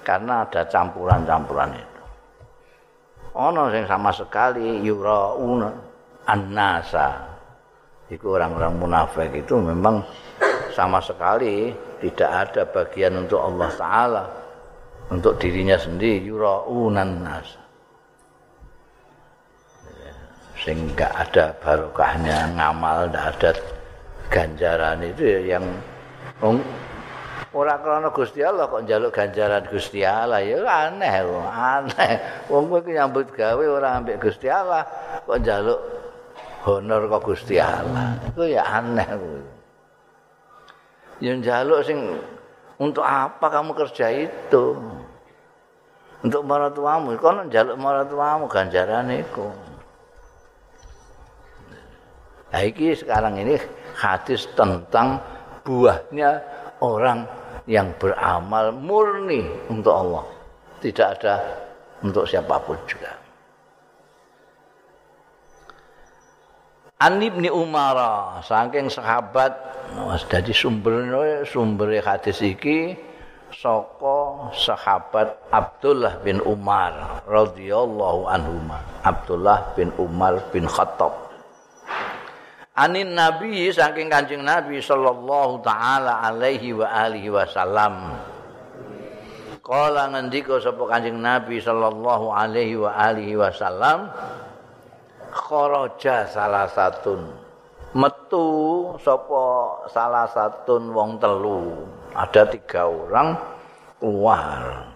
[0.07, 1.92] Karena ada campuran-campuran itu
[3.33, 5.69] ana sing sama sekali yurauna
[6.29, 7.33] annasa.
[8.09, 10.05] Iku orang-orang munafik itu memang
[10.73, 14.23] sama sekali tidak ada bagian untuk Allah taala.
[15.11, 17.63] Untuk dirinya sendiri yuraunan nas
[20.63, 23.51] sehingga ada barokahnya ngamal tidak ada
[24.31, 25.65] ganjaran itu yang
[27.53, 30.41] ora krana Gusti Allah kok njaluk ganjaran Gusti Allah?
[30.41, 32.11] Ya aneh wong aneh.
[32.49, 34.83] Wong kowe nyambut gawe ora ambek Gusti Allah
[35.23, 35.79] kok njaluk
[36.65, 38.17] honor kok Gusti Allah?
[38.29, 39.53] Itu ya aneh kuwi
[41.23, 42.19] ya njaluk sing
[42.81, 44.75] untuk apa kamu kerja itu?
[46.23, 49.47] Untuk maratuamu kono njaluk maratuamu ganjaran iku.
[52.53, 53.57] Nah, ini sekarang ini
[53.97, 55.17] hadis tentang
[55.65, 56.37] buahnya
[56.83, 57.23] orang
[57.65, 60.25] yang beramal murni untuk Allah.
[60.83, 61.35] Tidak ada
[62.03, 63.23] untuk siapa pun juga.
[67.03, 67.99] An Ibni Umar
[68.43, 69.51] saking sahabat
[69.91, 71.03] Mas dadi sumber
[71.43, 72.95] sumber hadis iki
[73.51, 78.55] saka sahabat Abdullah bin Umar radhiyallahu anhu
[79.03, 81.32] Abdullah bin Umar bin Khattab
[82.73, 88.17] anin nabi saking kancing nabi sallallahu taala alaihi wa alihi wasallam.
[89.63, 94.11] Kala ngendika sapa kancing nabi sallallahu alaihi wa alihi wasallam?
[95.33, 97.31] Kharaja salah satun.
[97.93, 98.49] Metu
[99.01, 99.43] sapa
[99.89, 101.87] salah satun wong telu.
[102.13, 103.53] Ada tiga orang
[104.03, 104.93] keluar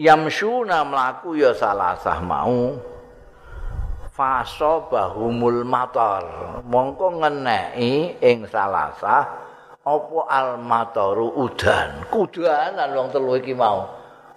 [0.00, 2.78] yamsuna mlaku ya salasah mau
[4.18, 6.26] faso bahumul matar.
[6.66, 9.22] Mongko ngeneki ing salasah
[9.86, 12.02] apa al mataru udan?
[12.10, 13.86] Kudanan wong telu iki mau.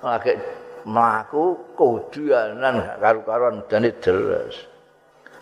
[0.06, 0.38] Lagi
[0.86, 4.70] mlaku kudanan karo-karuan udane deres.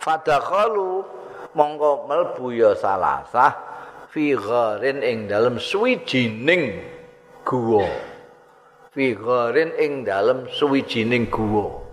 [0.00, 1.04] Fadakhalu
[1.52, 3.52] mongko mlebu ya salasah
[4.08, 6.80] fi gharin ing dalem suwijining
[7.44, 7.84] guwa.
[8.88, 11.89] Fi gharin ing dalem suwijining guwa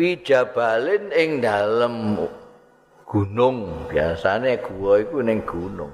[0.00, 2.16] fi jabalin ing dalem
[3.04, 3.84] gunung.
[3.92, 5.92] Biasane guwa iku ning gunung.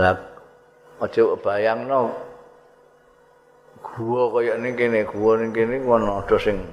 [0.00, 0.16] Lah
[1.04, 2.08] aja bayangno
[3.84, 6.64] guwa kaya ning kene guwa ning kene ana ada sing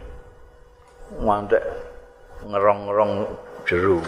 [1.20, 1.64] ngantek
[2.48, 3.28] ngerong-ngerong
[3.68, 4.00] jero.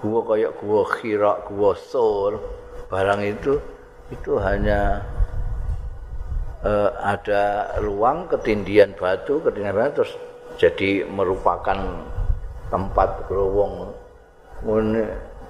[0.00, 2.40] Gua kayak gua khira, gua sur,
[2.88, 3.60] barang itu
[4.08, 5.04] itu hanya
[6.62, 10.12] uh, ada ruang ketindian batu, ketindian batu terus
[10.58, 11.78] jadi merupakan
[12.70, 13.90] tempat gerowong.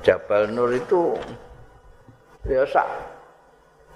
[0.02, 1.14] Jabal Nur itu
[2.42, 2.88] ya sak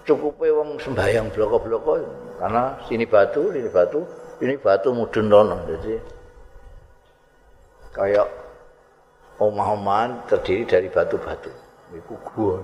[0.06, 1.98] cukupnya wong sembahyang bloko-bloko
[2.38, 4.06] karena sini batu, sini batu,
[4.38, 5.56] ini batu mudun rono.
[5.66, 5.94] Jadi
[7.90, 8.28] kayak
[9.42, 11.50] omah-omahan terdiri dari batu-batu.
[12.06, 12.60] Gua.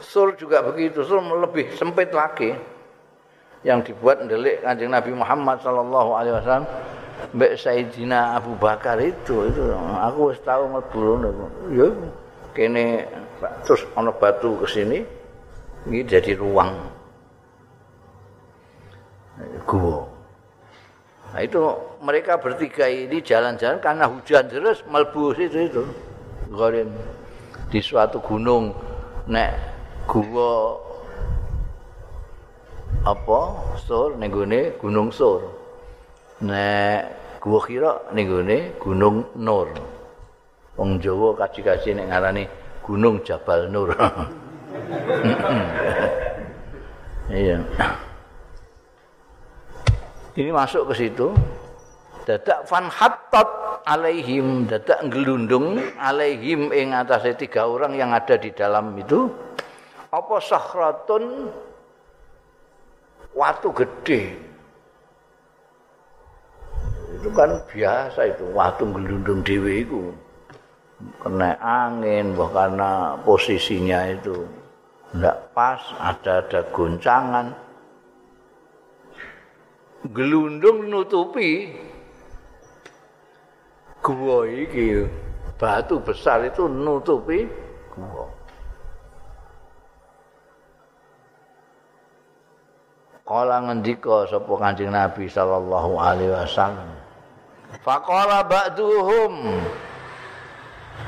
[0.00, 2.56] Sur juga begitu, sur lebih sempit lagi.
[3.60, 6.66] Yang dibuat ndelik Kanjeng Nabi Muhammad sallallahu alaihi wasallam
[7.36, 9.62] Mbak Sayyidina Abu Bakar itu itu.
[10.00, 11.20] Aku wis tau mlebu
[11.76, 11.86] ya
[12.56, 13.04] kene
[13.62, 15.04] terus ana batu ke sini
[15.86, 16.72] ini jadi ruang.
[19.68, 20.08] Gua
[21.30, 21.62] Nah itu
[22.02, 25.82] mereka bertiga ini jalan-jalan karena hujan terus melbu situ itu.
[26.50, 26.90] Gorin
[27.70, 28.74] di suatu gunung
[29.30, 29.54] nek
[30.10, 30.74] gua
[33.06, 33.40] apa
[33.80, 34.30] sur ning
[34.80, 35.42] gunung sur.
[36.40, 38.28] Nek gua kira ning
[38.80, 39.68] gunung nur.
[40.78, 42.44] Wong Jawa kaji-kaji nek ngarani
[42.84, 43.92] gunung Jabal Nur.
[47.30, 47.62] Iya.
[50.34, 51.30] ini masuk ke situ
[52.26, 53.48] dadak fan hattat
[53.86, 59.30] alaihim dadak gelundung alaihim ing atase tiga orang yang ada di dalam itu
[60.10, 61.54] apa sahratun
[63.34, 64.36] watu gede.
[67.20, 70.14] Itu kan biasa itu watu gelundung dewe itu
[71.20, 72.90] kena angin bahwa karena
[73.24, 74.46] posisinya itu.
[75.10, 77.50] Tidak pas ada ada goncangan.
[80.14, 81.74] Gelundung nutupi.
[84.00, 85.04] Gua iki
[85.60, 87.44] batu besar itu nutupi
[87.92, 88.29] gua
[93.30, 96.90] kala ngendika sapa Kanjeng Nabi sallallahu alaihi wasallam.
[97.86, 99.62] Faqala ba'duhum.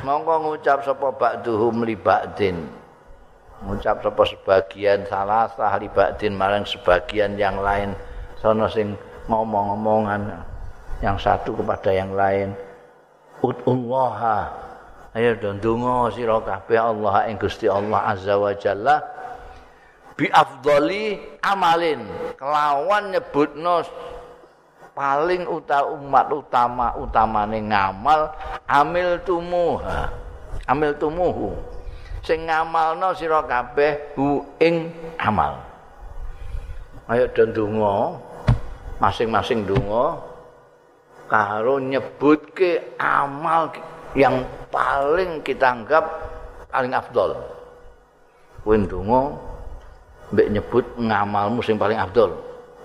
[0.07, 2.63] Mongko ngucap sapa ba'duhum li ba'din.
[3.67, 7.91] Ngucap sapa sebagian salah sah li ba'din marang sebagian yang lain.
[8.39, 8.95] Sono sing
[9.27, 10.23] ngomong-ngomongan
[11.03, 12.55] yang satu kepada yang lain.
[13.43, 14.47] Udullah
[15.19, 19.12] ayo ndonga sira kabeh Allah ing Gusti Allah azza wa jalla
[20.17, 22.05] bi afdali amalin.
[22.37, 23.85] Kelawan nyebutno
[24.93, 28.33] paling uta umat utama utamane ngamal
[28.69, 30.09] amil tumuha.
[30.69, 31.57] Amil tumuhu.
[32.23, 35.59] Sing ngamalno sira kabeh hu ing amal.
[37.11, 38.23] Ayo ndonga
[39.03, 40.23] masing-masing donga
[41.27, 43.75] karo nyebutke amal
[44.15, 46.05] yang paling kita anggap
[46.71, 47.35] paling afdol.
[48.63, 49.35] Kowe ndonga
[50.31, 52.31] mbek nyebut ngamalmu sing paling afdol.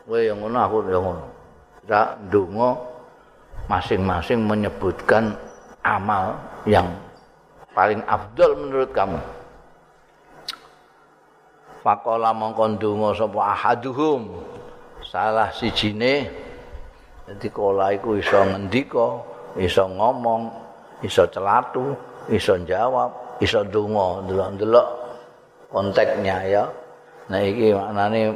[0.08, 1.26] Kowe yang ngono aku yang ngono.
[1.84, 2.70] Kita ndonga
[3.68, 5.36] masing-masing menyebutkan
[5.84, 6.88] amal yang
[7.76, 9.20] paling afdol menurut kamu.
[11.84, 14.44] Fakola mongkon donga sapa ahaduhum
[15.08, 16.28] salah sijine
[17.24, 19.24] dadi kala iku iso ngendika
[19.56, 20.52] iso ngomong
[21.04, 21.96] iso celatu
[22.28, 24.88] iso jawab iso donga delok-delok
[25.72, 26.64] konteksnya ya
[27.28, 28.36] nah iki maknane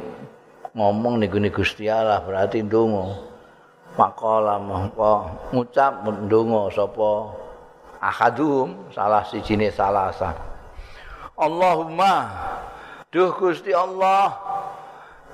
[0.76, 3.16] ngomong ning Gusti Allah berarti donga
[3.96, 5.14] makola mongko
[5.52, 7.12] ngucap ndonga sapa?
[8.02, 10.34] Ahadum salah sijine salah sah
[11.38, 12.28] Allahumma
[13.14, 14.34] duh Gusti Allah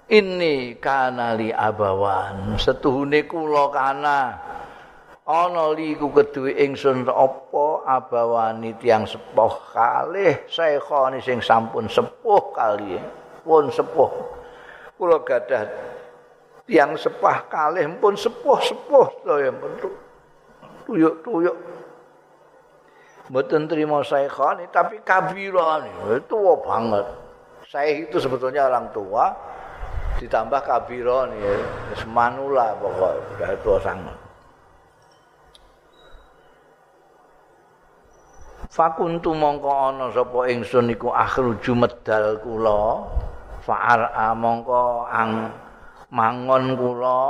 [0.09, 2.57] ini kana li abawan.
[2.57, 4.41] Setuhune kula kana
[5.29, 12.97] ana liku keduwe ingsun apa abawani tiang sepuh kalih saikhani sing sampun sepuh kali
[13.49, 14.13] pun sepuh.
[15.01, 15.65] Kula gadah
[16.69, 19.73] tiang sepah kalih pun sepuh-sepuh saya pun
[20.85, 21.57] tuyuk-tuyuk.
[23.33, 26.21] Mboten trimo saikhani tapi kabirani.
[26.29, 27.07] Tua banget.
[27.69, 29.33] Saya itu sebetulnya orang tua
[30.21, 31.41] ditambah kabirani
[31.97, 34.17] semanula pokoknya tua sangat.
[38.69, 43.05] Fakuntu mongko ana sapa ingsun iku akhruju medal kula
[43.69, 45.53] fa'ar mongko ang
[46.09, 47.21] mangon kula.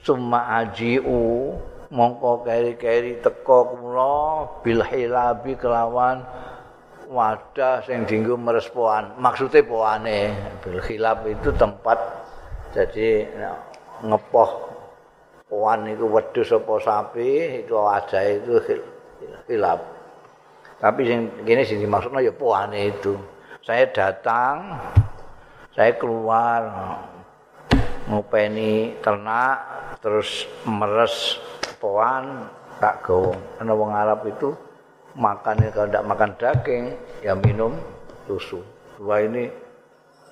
[0.00, 1.52] Summa ajiu
[1.92, 4.14] mongko keri-keri teka kula.
[4.64, 6.24] Bil hilabi kelawan
[7.04, 10.32] wadah sing dienggo meres poan maksude poane
[10.64, 12.00] bil hilab itu tempat
[12.72, 13.28] jadi
[14.00, 14.72] ngepoh
[15.44, 18.56] poan itu wedhus apa sapi itu wadah itu
[19.52, 19.84] hilab.
[20.80, 23.14] Tapi sing kene sing dimaksudna ya puane itu.
[23.64, 24.76] Saya datang,
[25.72, 26.68] saya keluar
[28.12, 29.56] ngopeni ternak
[30.04, 31.40] terus meres
[31.80, 32.44] poan
[32.76, 33.32] tak go.
[33.56, 34.52] Ana wong Arab itu
[35.16, 36.84] makan kalau tidak makan daging
[37.24, 37.72] ya minum
[38.28, 38.60] susu.
[39.00, 39.48] Dua ini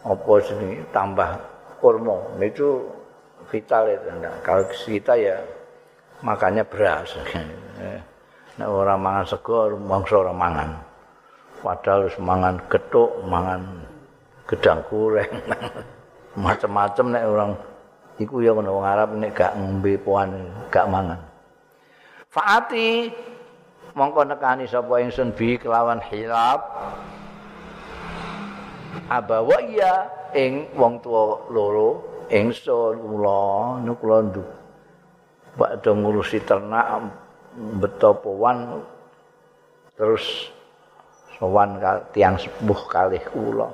[0.04, 1.32] apa sini tambah
[1.80, 2.84] kurma itu
[3.48, 4.12] vital itu.
[4.12, 5.40] Nah, kalau kita ya
[6.20, 7.16] makannya beras.
[8.60, 10.91] nek ora mangan sego mangsa ora mangan
[11.62, 13.62] padahal wis mangan gethuk mangan
[14.50, 15.30] gedang goreng.
[16.32, 17.52] Macam-macam nek orang
[18.18, 20.32] iku ya ngono wong Arab nek gak ngombe poan
[20.68, 21.20] gak mangan.
[22.32, 23.12] Faati
[23.92, 26.60] mongko nekani sapa ingsun bi kelawan hilap
[29.12, 32.00] abawa iya ing wong tuwa loro
[32.32, 33.40] ingsun kula
[33.84, 34.50] niku kula nduk.
[35.52, 37.12] Bakdo ngurusi ternak
[37.76, 38.80] betopowan
[40.00, 40.48] terus
[41.42, 41.82] sowan
[42.14, 43.66] tiang sepuh kalih kula.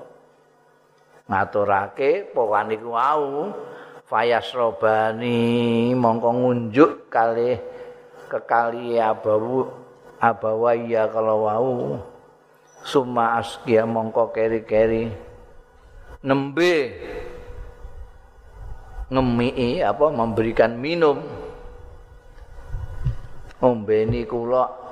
[1.28, 3.52] Ngaturake powan iku wau.
[4.08, 7.60] Fayasrobani mongko ngunjuk kalih
[8.32, 9.68] kekali abawu
[10.16, 11.72] abawaya kalau wau.
[12.88, 15.12] Summa askia mongko keri-keri.
[16.24, 16.96] Nembe.
[19.12, 21.20] Ngemi apa memberikan minum.
[23.60, 24.87] Ombeni kula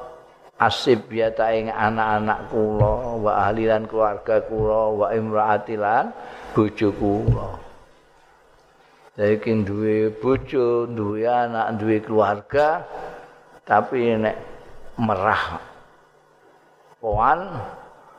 [0.56, 6.04] asib biata ing anak-anak kula wa ahli lan keluarga kula wa imraatilan
[6.56, 7.50] bojo kula
[9.16, 12.84] Jadi duwe bojo, duwe anak, duwe keluarga,
[13.64, 14.36] tapi nek
[15.00, 15.56] merah
[17.00, 17.48] poan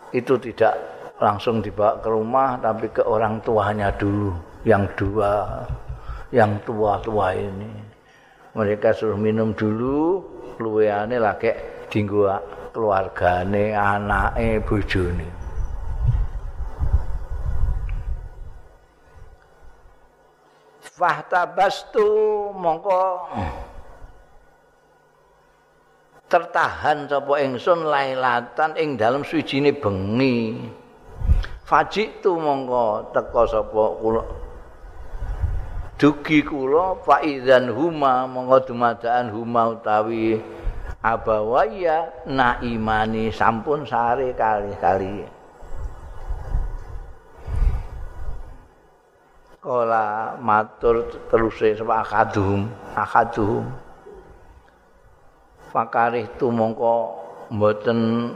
[0.10, 0.74] itu tidak
[1.22, 4.34] langsung dibawa ke rumah, tapi ke orang tuanya dulu,
[4.66, 5.62] yang dua,
[6.34, 7.72] yang tua-tua ini.
[8.58, 10.26] Mereka suruh minum dulu,
[10.58, 12.28] luweane lagi dinggo
[12.74, 15.28] keluargane, anake, bojone.
[20.98, 22.10] Fahtabastu
[22.58, 23.30] mongko
[26.26, 30.58] tertahan sapa ingsun lailatan ing dalem suwijine bengi.
[31.70, 34.24] Fajik tu mongko teka sapa kula
[35.98, 40.38] dugi kula faizan huma monggo dumadaan huma utawi
[41.08, 45.24] abawaya naimani sampun sare kali-kali.
[49.64, 53.64] Kala matur teruse sapa akadum akadum.
[55.72, 57.20] Fakarih tu mongko
[57.51, 58.32] mboten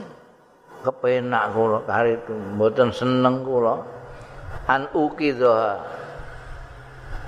[0.84, 3.80] kepenak kula kari tu mboten seneng kula.
[4.68, 5.80] An ukidha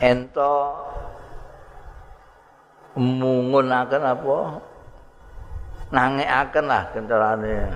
[0.04, 0.76] ento
[3.00, 4.38] mungunaken apa
[5.94, 7.70] nangekaken lah kendarane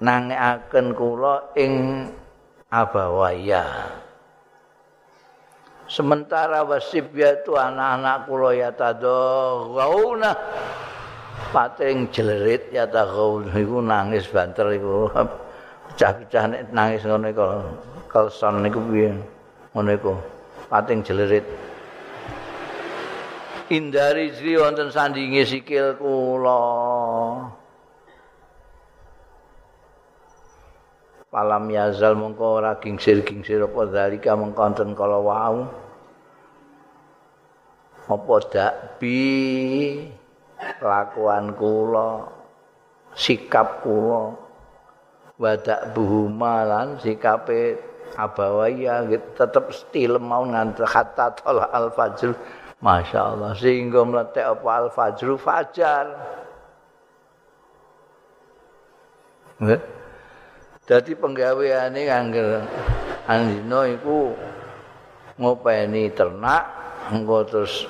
[0.00, 1.72] nangekaken kula ing
[2.72, 3.90] abawaya.
[5.90, 10.32] Sementara wasib yaitu anak-anak kula ya tadawuna
[11.50, 15.10] pating jelerit ya tadawuna iku nangis banter iku.
[15.90, 17.44] Pecah-pecah nangis ngono iku.
[18.06, 19.10] Kelson niku piye?
[19.74, 20.14] Ngono iku.
[20.70, 21.42] Pating jelerit
[23.70, 26.60] indari sri wonten sandinge sikil kula.
[31.30, 35.56] Palam yazal mongko ora gingsir-gingsir apa dalika mengkonten kala wau.
[38.10, 40.02] Apa dak bi
[40.82, 42.26] lakuan kula,
[43.14, 44.34] sikap kula,
[45.38, 47.78] wadak buhumalan sikape
[48.18, 49.06] abawaya
[49.38, 52.34] tetap stil mau nganti hatta tolah al fajr
[52.80, 54.68] masya Allah sehingga meletek apa?
[54.68, 56.06] Al fajr fajar.
[60.88, 62.64] Jadi penggawean ini angger
[63.28, 64.32] andino itu
[65.36, 66.64] ngopeni ternak
[67.12, 67.84] engko terus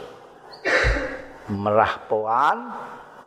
[1.49, 2.75] merah poan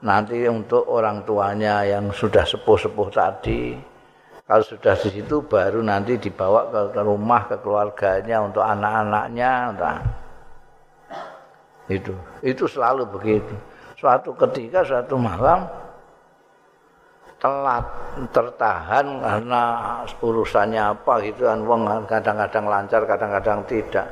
[0.03, 3.73] nanti untuk orang tuanya yang sudah sepuh-sepuh tadi.
[4.43, 9.51] Kalau sudah di situ baru nanti dibawa ke rumah ke keluarganya untuk anak-anaknya
[11.91, 12.15] itu.
[12.43, 13.55] Itu selalu begitu.
[13.99, 15.63] Suatu ketika suatu malam
[17.39, 17.83] telat
[18.31, 19.63] tertahan karena
[20.23, 24.07] urusannya apa gitu kan wong kadang-kadang lancar kadang-kadang tidak.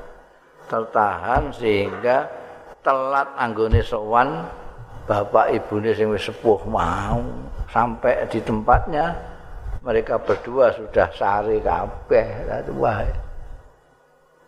[0.67, 2.27] Tertahan sehingga
[2.83, 4.47] telat anggone sowan
[5.07, 7.23] bapak ibune sing wis sepuh mau.
[7.71, 9.15] Sampai di tempatnya
[9.79, 12.27] mereka berdua sudah sari kabeh.
[12.75, 12.99] Wah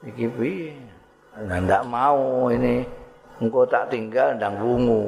[0.03, 0.75] iki piye?
[1.39, 2.83] Ndak mau ini
[3.41, 5.01] engko tak tinggal ndang wungu.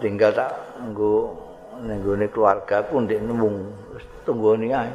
[0.00, 1.32] Tinggal tak engko
[1.80, 3.72] ning gone keluargaku ndek nembung.
[4.28, 4.92] Tunggoni ae.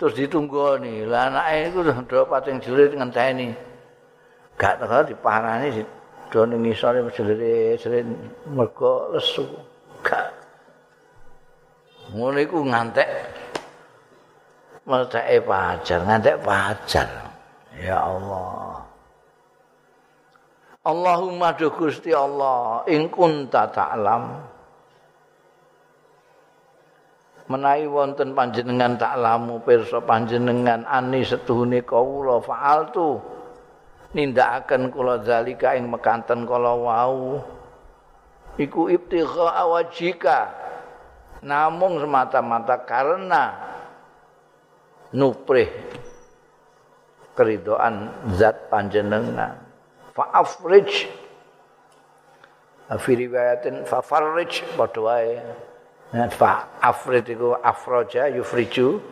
[0.00, 1.04] Terus ditunggoni.
[1.04, 3.52] Lah anake iku do pating jerit ngenteni.
[4.56, 5.84] Gak teko dipanani
[6.32, 8.06] do ning isore jerit-jerit
[8.48, 9.44] mergo lesu.
[10.00, 10.32] Gak.
[12.16, 13.08] Ngono iku ngantek
[14.84, 17.08] mleteke pajar ngantek pajar.
[17.74, 18.83] Ya Allah
[20.84, 24.52] Allahumma do Gusti Allah ing kunta ta'lam.
[27.48, 33.16] Menawi wonten panjenengan ta'lamu pirsa panjenengan ani setuhune kawula fa'altu.
[34.12, 37.40] Nindakaken kula zalika ing mekanten kala wau.
[38.60, 40.52] Iku ibtigha awajika
[41.40, 43.56] namung semata-mata karena
[45.16, 45.72] nuprih
[47.32, 49.63] keridoan zat panjenengan
[50.14, 51.10] fa afrij
[52.98, 55.34] fi riwayatin fa farrij padha wae.
[56.30, 59.02] Fa afrij iku afroja yufriju.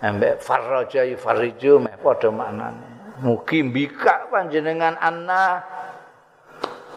[0.00, 3.16] Ambek farroja yufarriju meh padha maknane.
[3.24, 5.64] Mugi mbikak panjenengan anna.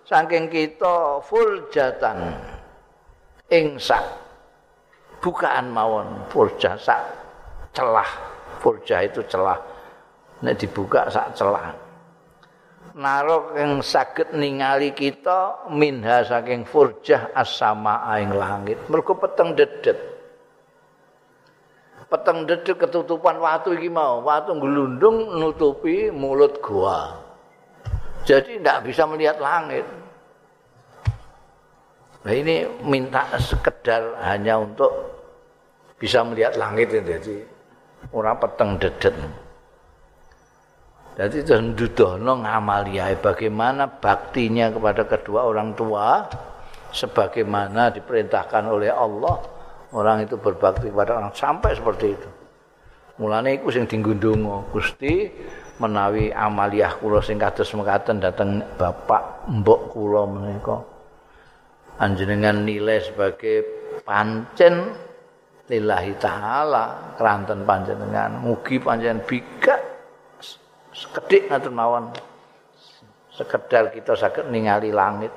[0.03, 2.35] Saking kita full jatan
[3.47, 4.03] ing sak
[5.23, 6.99] bukaan mawon furja sak
[7.71, 8.07] celah.
[8.59, 9.59] Furja itu celah.
[10.43, 11.82] Nek dibuka sak celah
[12.93, 18.77] narok yang sakit ningali kita minha saking furjah asama aing langit.
[18.89, 19.97] Mergo peteng dedet.
[22.07, 24.21] Peteng dedet ketutupan watu iki mau.
[24.21, 27.17] Watu gelundung nutupi mulut gua.
[28.23, 29.83] Jadi tidak bisa melihat langit.
[32.23, 34.87] Nah ini minta sekedar hanya untuk
[35.99, 37.43] bisa melihat langit jadi
[38.15, 39.11] orang peteng dedet.
[41.13, 46.25] Jadi itu ndudono ngamaliai bagaimana baktinya kepada kedua orang tua
[46.89, 49.37] sebagaimana diperintahkan oleh Allah.
[49.93, 52.29] Orang itu berbakti kepada orang sampai seperti itu.
[53.21, 55.29] Mulane iku sing dinggundungo Gusti
[55.77, 60.81] menawi amaliyah kula sing kados mekaten dateng bapak mbok kula menika.
[62.01, 63.61] Anjenengan nilai sebagai
[64.01, 64.97] pancen
[65.69, 68.41] lillahi taala keranten panjenengan.
[68.41, 69.92] Mugi panjenengan bika
[70.93, 72.13] sekedik ngaten mawon.
[73.33, 75.33] Sekedar kita saged ningali langit.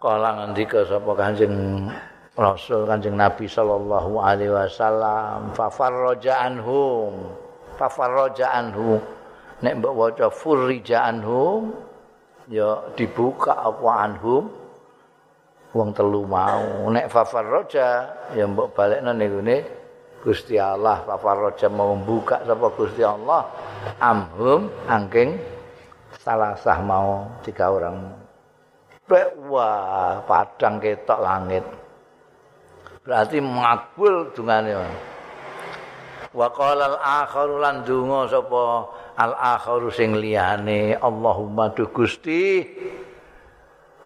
[0.00, 1.88] Kala ngendika sapa kanjeng
[2.36, 7.32] Rasul kanjeng Nabi sallallahu alaihi wasallam fa farraja anhum.
[7.80, 9.00] Fa farraja anhum.
[9.60, 11.72] Nek mbok waca furrija anhum
[12.48, 14.48] ya dibuka apa anhum?
[15.70, 16.90] Wong telu mau.
[16.90, 19.79] Nek fafar roja ya mbok balekno ne
[20.20, 23.48] Gusti Allah roja mau membuka sapa Gusti Allah?
[23.96, 25.40] Amhum angking
[26.20, 28.12] salah sah mau tiga orang
[29.50, 31.64] wah padang ketok langit.
[33.02, 34.76] Berarti makbul dungane
[36.30, 38.62] wa qala al akharu lan donga sapa?
[39.18, 42.62] Al akharu sing liyane Allahumma du Gusti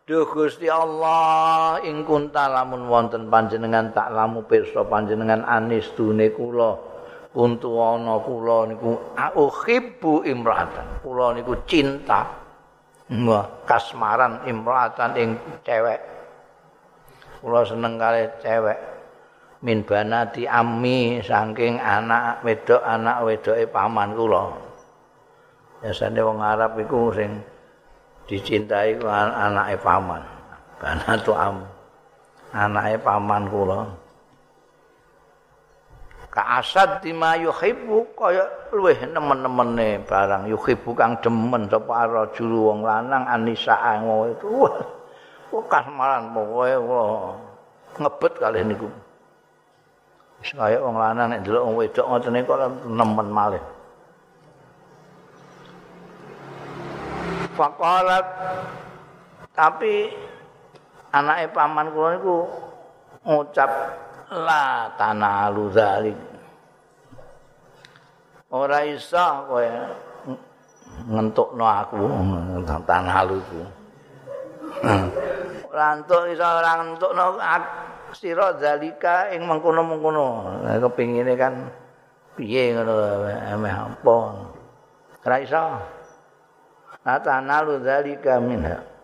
[0.05, 6.77] Duh Gusti Allah ing kunta lamun wonten panjenengan tak lamu pirsa panjenengan anis dune kula.
[7.33, 12.21] Untu ana kula niku auhibbu imratan kula niku cinta
[13.25, 16.05] wah kasmaran imratan ing cewek.
[17.41, 18.77] Kula seneng kali cewek.
[19.65, 24.53] Min banati ammi saking anak wedok anak wedoke paman kula.
[25.81, 27.54] Biasane wong Arab iku sing
[28.31, 30.23] dicintai ku anake paman.
[30.81, 31.65] Banatu am.
[32.55, 34.05] Anake paman kula.
[36.35, 38.43] ka asad dima yuhibbu kaya
[38.75, 44.75] luweh nemen-nemene barang yuhibbu kang demen sapa rajul wong lanang anisa ngono itu wah
[45.55, 46.75] kok kasmaran pokoke
[48.03, 48.91] ngebet kalih niku
[50.43, 53.63] wis kaya wong lanang nek ndelok wong wedok ngoten kok nemen malih
[57.55, 58.27] Faqalat.
[59.55, 60.11] Tapi
[61.15, 62.43] anake paman kula niku
[63.23, 63.71] ngucap
[64.35, 66.19] la tanalu zalik.
[68.51, 69.67] Ora iso kowe
[71.11, 72.07] ngentukno aku
[72.87, 73.63] tanalu ku
[75.75, 77.25] ora entuk iso ora ngentukno
[78.15, 80.27] sira zalika ing mengkono-mengkono.
[80.83, 81.67] Kepingine kan
[82.39, 82.95] piye ngono
[83.55, 84.17] emeh apa
[85.27, 85.63] ora iso
[87.05, 88.95] Atanalu zalika minha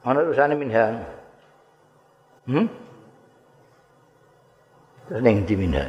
[0.00, 0.96] Ana urusane minha.
[5.04, 5.84] Terus ning di minha.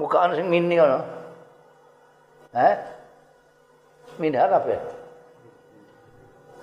[0.00, 1.13] Muka ana sing mini ngono.
[2.54, 2.76] Eh?
[4.22, 4.78] Minha kabeh.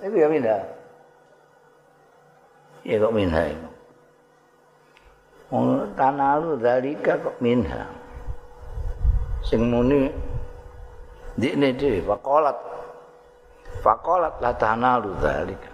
[0.02, 0.58] Iku ya minha.
[2.82, 3.68] ya kok minha itu.
[5.52, 7.86] Oh, tanalu dalika kok minha.
[9.44, 10.08] Sing muni
[11.36, 12.58] dikne dhewe faqalat
[13.84, 15.70] faqalat la tanalu dalika.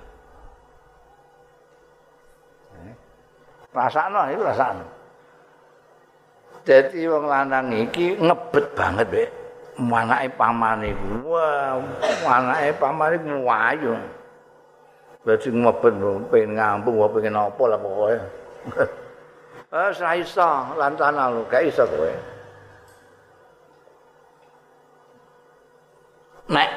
[3.73, 4.87] Rasakno iku rasakno.
[6.66, 9.38] Dadi wong lanang iki ngebet banget, Bek.
[9.79, 11.31] Manake paman iku.
[11.31, 11.79] Wah,
[12.26, 13.95] manake paman iku wayu.
[15.22, 15.95] Dadi mebet
[16.33, 18.16] pengen ngampung apa pengen apa lah pokoke.
[19.68, 20.49] Eh ora iso
[20.81, 22.09] lantana lu, gak iso kowe.
[26.49, 26.70] Nek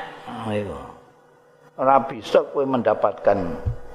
[0.52, 0.76] ayo.
[1.80, 3.40] Ora bisa kowe mendapatkan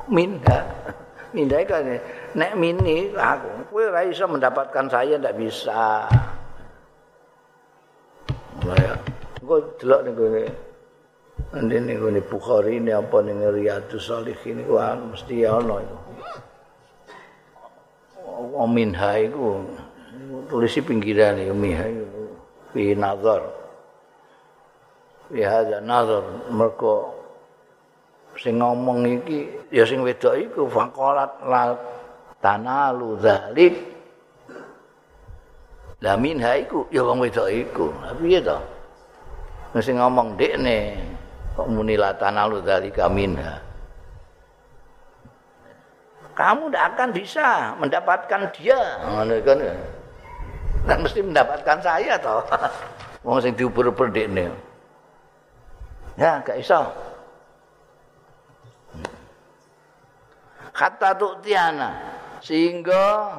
[0.09, 0.65] minda.
[1.37, 1.85] Minda kan
[2.33, 6.09] nek mini aku kowe ora iso mendapatkan saya ndak bisa.
[8.65, 8.95] Lah ya.
[9.45, 10.17] Kok delok ning
[11.53, 15.97] Nanti ini gue Bukhari ini apa nih Riyadus Salihin ini wah mesti ono itu.
[18.57, 19.65] Omin hai ku
[20.49, 21.93] tulisi pinggiran ini Omin hai
[22.73, 23.47] fi nazar.
[25.29, 27.15] Fi hada nazar mereka
[28.37, 31.73] sing ngomong iki ya sing wedok iku faqalat la
[32.41, 33.96] tanalu zalik
[36.05, 37.87] la min haiku ya wong wedok iku.
[38.21, 38.59] Piye to?
[39.81, 40.97] Sing ngomong dekne
[41.53, 43.61] kok muni latanalu dzalika minha?
[46.37, 47.49] Kamu tidak akan bisa
[47.81, 48.81] mendapatkan dia.
[49.45, 49.59] Kan
[50.87, 52.47] kan mesti mendapatkan saya toh
[53.27, 54.55] wong sing diuber-uber dekne
[56.17, 56.81] ya gak iso.
[60.71, 61.97] Kata tuh tiana
[62.45, 63.33] sehingga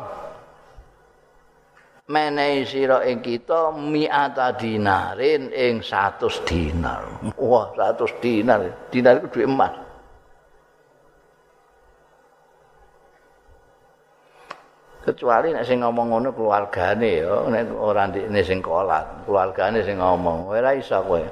[2.07, 7.03] menehi sira ing kita mi'ata dinarin ing 100 dinar.
[7.35, 8.63] Wah, 100 dinar.
[8.87, 9.75] Dinar itu duit emas.
[15.03, 20.51] Kecuali nek sing ngomong ngono keluargane ya, nek ora ndekne sing kolat, keluargane sing ngomong.
[20.51, 21.23] Ora iso kowe.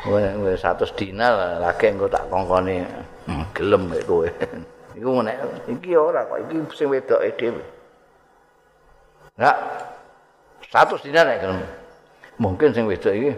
[0.00, 0.20] Kowe
[0.56, 2.84] 100 dinar lagi engko tak kongkone
[3.28, 4.28] hmm, gelem kowe.
[4.96, 5.36] Iku nek
[5.68, 7.64] iki ora kok iki sing wedoke dhewe.
[9.36, 9.56] Enggak,
[10.72, 11.44] Satu dinar nek
[12.40, 13.32] mungkin sing wedok iki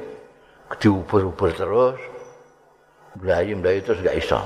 [0.78, 1.99] diubur-ubur terus.
[3.18, 4.39] Mlayu-mlayu terus gak iso.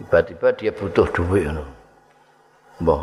[0.00, 1.64] Tiba-tiba dia butuh duit ngono.
[2.80, 3.00] Mbah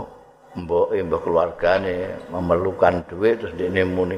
[0.57, 1.95] mbok e mbah keluargane
[2.33, 4.17] memerlukan duit terus dene muni.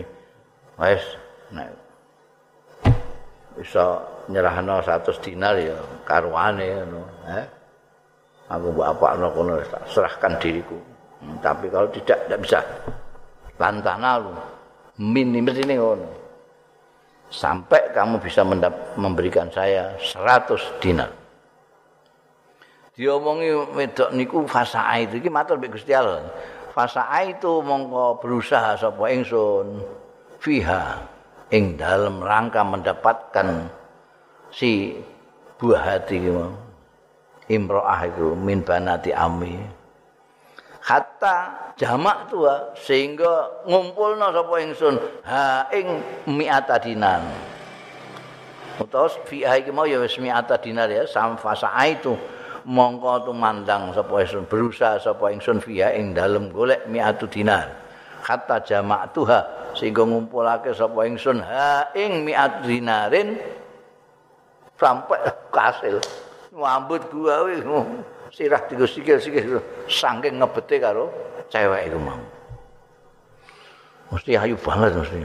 [0.80, 1.04] Wes
[1.52, 1.68] nek
[3.60, 4.00] iso
[4.32, 5.76] nyerahno 100 dinar ya
[6.08, 7.02] karuane ngono,
[7.36, 7.46] eh.
[8.48, 9.60] Aku mbok apakno kono
[9.92, 10.80] serahkan diriku.
[11.20, 12.60] Hmm, tapi kalau tidak tidak bisa.
[13.62, 14.34] Lantanalu
[14.98, 16.10] minimis ini ngono.
[17.32, 18.42] Sampai kamu bisa
[18.98, 21.14] memberikan saya 100 dinar.
[22.92, 25.24] Diomongi wedok niku fasa'a itu.
[25.24, 26.28] Iki matur mbek Gusti Allah.
[26.76, 29.80] Fasa'a itu mongko berusaha sapa ingsun
[30.44, 31.00] fiha
[31.56, 33.72] ing dalam rangka mendapatkan
[34.52, 35.00] si
[35.56, 36.28] buah hati
[37.52, 39.60] imro'ah itu min banati ami
[40.82, 41.38] hatta
[41.78, 44.96] jamak tua sehingga ngumpulna sapa ingsun?
[45.24, 45.88] Ha ing
[46.28, 47.22] mi'ata dinar.
[48.82, 51.38] Utawa fi iki mau ya wis mi'ata dinar ya sam
[51.86, 52.18] itu
[52.66, 57.70] mongko tumandang sapa ingsun berusaha sapa ingsun via ing dalem golek miatu dinar.
[58.22, 63.38] Kata jamak tuha sehingga ngumpulake sapa ingsun ha ing miatu dinarin.
[64.82, 65.22] Sampai
[65.54, 66.02] kasil
[66.50, 67.46] ngambut gua
[68.32, 69.60] sirah tiga sikil-sikil
[69.92, 71.12] saking ngebete karo
[71.52, 72.24] cewek iku mau.
[74.12, 75.20] Mesti ayu banget mesti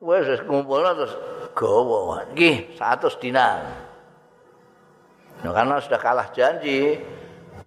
[0.00, 1.12] wes kumpul terus
[1.52, 3.60] gawa nggih 100 dinar.
[5.40, 7.00] Nah, karena sudah kalah janji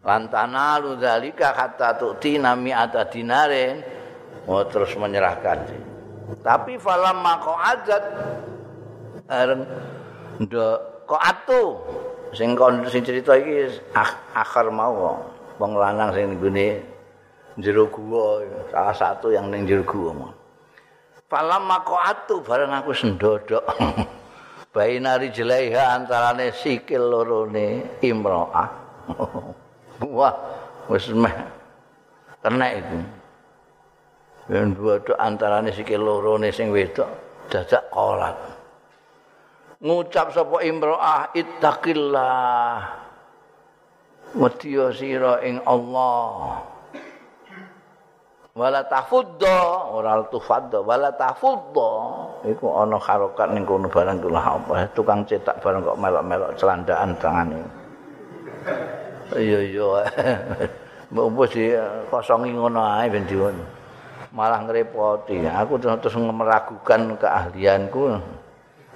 [0.01, 3.81] lantana lu dalika kata tu'ti nami ada dinarin
[4.49, 5.61] mau terus menyerahkan.
[6.41, 8.03] Tapi falam mako adat
[9.29, 9.63] areng
[10.41, 11.63] ndok kok atu
[12.33, 13.69] sing kon sing cerita iki
[14.35, 15.23] akhir mau
[15.61, 16.81] wong lanang sing nggone
[17.61, 18.41] jero gua
[18.73, 20.33] salah satu yang ning jero gua
[21.33, 23.65] falam maqatu bareng aku sendodok.
[24.73, 28.69] Bainari jelaiha antarane sikil lorone imroah.
[30.17, 30.35] Wah
[30.93, 31.33] wis meh.
[32.41, 32.97] Kena itu.
[34.53, 37.09] Yang dua antarane sikil lorone sing wedok
[37.49, 38.37] dadak kolat
[39.83, 43.03] ngucap sapa imroah ittaqillah.
[44.33, 46.63] Mutiyo sira ing Allah.
[48.53, 51.91] Wala tafudda ora tufadda wala tafudda
[52.45, 54.85] iku ana harokat ning kono barang kula apa.
[54.93, 57.83] Tukang cetak barang kok melok-melok celandaan tangane
[59.37, 60.05] iya iya.
[61.13, 61.69] Mbok di
[62.09, 63.53] kosongi ngono ae ben diwon.
[64.33, 65.45] Malah ngrepoti.
[65.45, 68.17] Aku terus meragukan keahlianku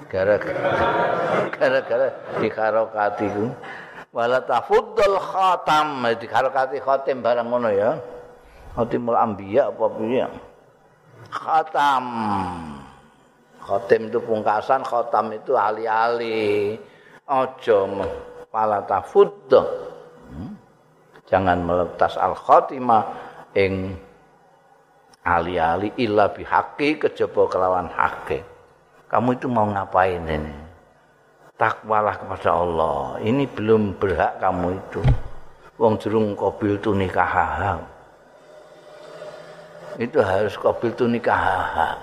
[0.06, 3.50] gara-gara gara di harokatiku
[4.14, 7.98] wala tafuddal khatam di harokati khatim barang ngono ya
[8.78, 10.26] Khatimul Anbiya apa piye?
[11.34, 12.06] Khatam.
[13.58, 16.78] Khatim itu pungkasan, khatam itu ali-ali.
[17.26, 17.80] Aja
[18.54, 19.34] pala tafud.
[19.50, 20.54] Hmm?
[21.26, 23.04] Jangan meletas al-khatimah
[23.58, 23.98] ing
[25.26, 28.46] ali-ali illa bihaqi kejaba kelawan haqqi.
[29.08, 30.56] Kamu itu mau ngapain ini?
[31.56, 33.18] Takwalah kepada Allah.
[33.24, 35.02] Ini belum berhak kamu itu.
[35.80, 37.78] Wong jerung kobil tu nikah
[39.98, 41.98] itu harus kabil tu nikah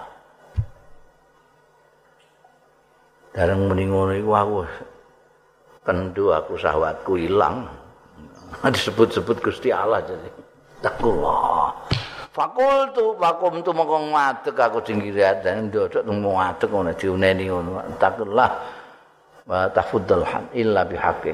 [3.34, 4.62] Darang muni ngono aku
[5.82, 7.66] kendu aku sahwatku ilang.
[8.62, 10.30] Disebut-sebut Gusti Allah jadi.
[10.78, 11.53] Takullah.
[12.34, 17.78] Fakultu fakum tu mongko ngadeg aku dinggiri dan ndodok temu ngadeg ngono diuneni ngono.
[17.94, 18.50] Takullah
[19.46, 21.30] wa tafuddal illa bihaqi.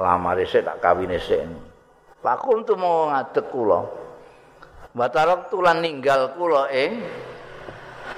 [0.00, 1.44] Lamare sik tak kawine sik.
[2.24, 3.80] Fakultu mongko ngadeg kula.
[4.96, 7.04] Batarok tulan ninggal kula ing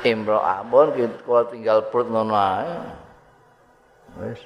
[0.07, 0.95] Imro Abon
[1.27, 2.71] kula tinggal perut ngono ae.
[4.23, 4.41] Wis.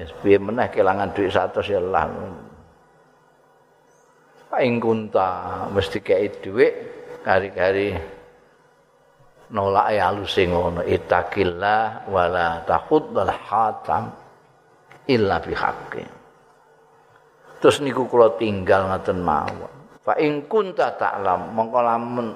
[0.00, 2.08] Wis piye meneh kelangan dhuwit 100 ya lah.
[4.50, 5.28] Paing kunta
[5.70, 6.74] mesti kei dhuwit
[7.22, 7.94] kari-kari
[9.54, 14.10] nolak ya aluse ngono itakillah wala tahuddal hatam
[15.06, 16.02] illa bihaqqi.
[17.62, 19.80] Terus niku kula tinggal ngaten mawon.
[20.00, 22.32] fa ing kunta ta'lam mongko lamun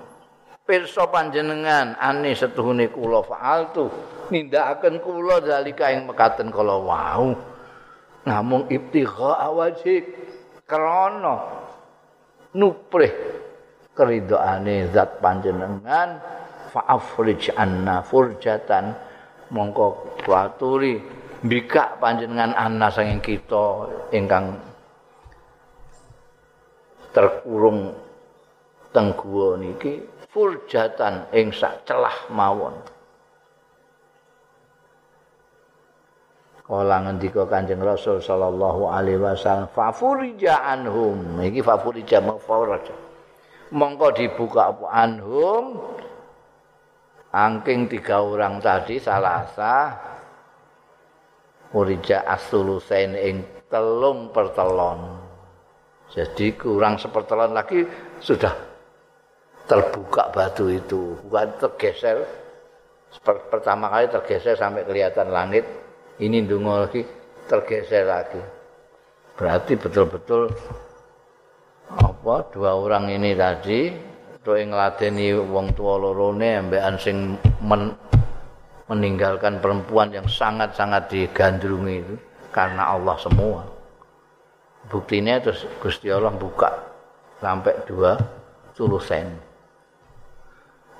[0.68, 3.88] pirsa panjenengan ane setuhune kula faaltu
[4.28, 7.32] nindakaken kula dalika ing mekaten kala wau
[8.28, 10.04] namung ibtigha awajik
[10.68, 11.63] krana
[12.54, 13.12] nuprih
[13.92, 16.18] keridoane zat panjenengan.
[16.74, 18.94] Fa'afrij anna furjatan.
[19.54, 20.98] Mongko kuaturi
[21.44, 24.58] bika panjenengan anna sanging kita ingkang
[27.14, 27.94] terkurung
[28.90, 29.14] teng
[29.62, 30.02] niki.
[30.34, 32.93] Furjatan ing sak celah mawon.
[36.64, 42.96] Kala ngendika Kanjeng Rasul sallallahu alaihi wasallam fa furija anhum iki fa furija mafaraja.
[43.68, 45.76] Mongko dibuka apa anhum
[47.34, 49.92] angking tiga orang tadi salasa
[51.74, 55.18] Furija asulusain ing telung pertelon.
[56.06, 57.82] Jadi kurang sepertelan lagi
[58.22, 58.54] sudah
[59.66, 62.22] terbuka batu itu, bukan tergeser.
[63.50, 65.66] Pertama kali tergeser sampai kelihatan langit,
[66.22, 67.02] ini dungo lagi
[67.50, 68.42] tergeser lagi.
[69.34, 70.52] Berarti betul-betul
[71.90, 77.34] apa dua orang ini tadi itu yang ngeladeni wong tua lorone ambekan sing
[77.64, 77.96] men,
[78.86, 82.14] meninggalkan perempuan yang sangat-sangat digandrungi itu
[82.52, 83.64] karena Allah semua.
[84.84, 86.68] buktinya terus Gusti Allah buka
[87.40, 88.20] sampai dua
[88.76, 89.32] tulusen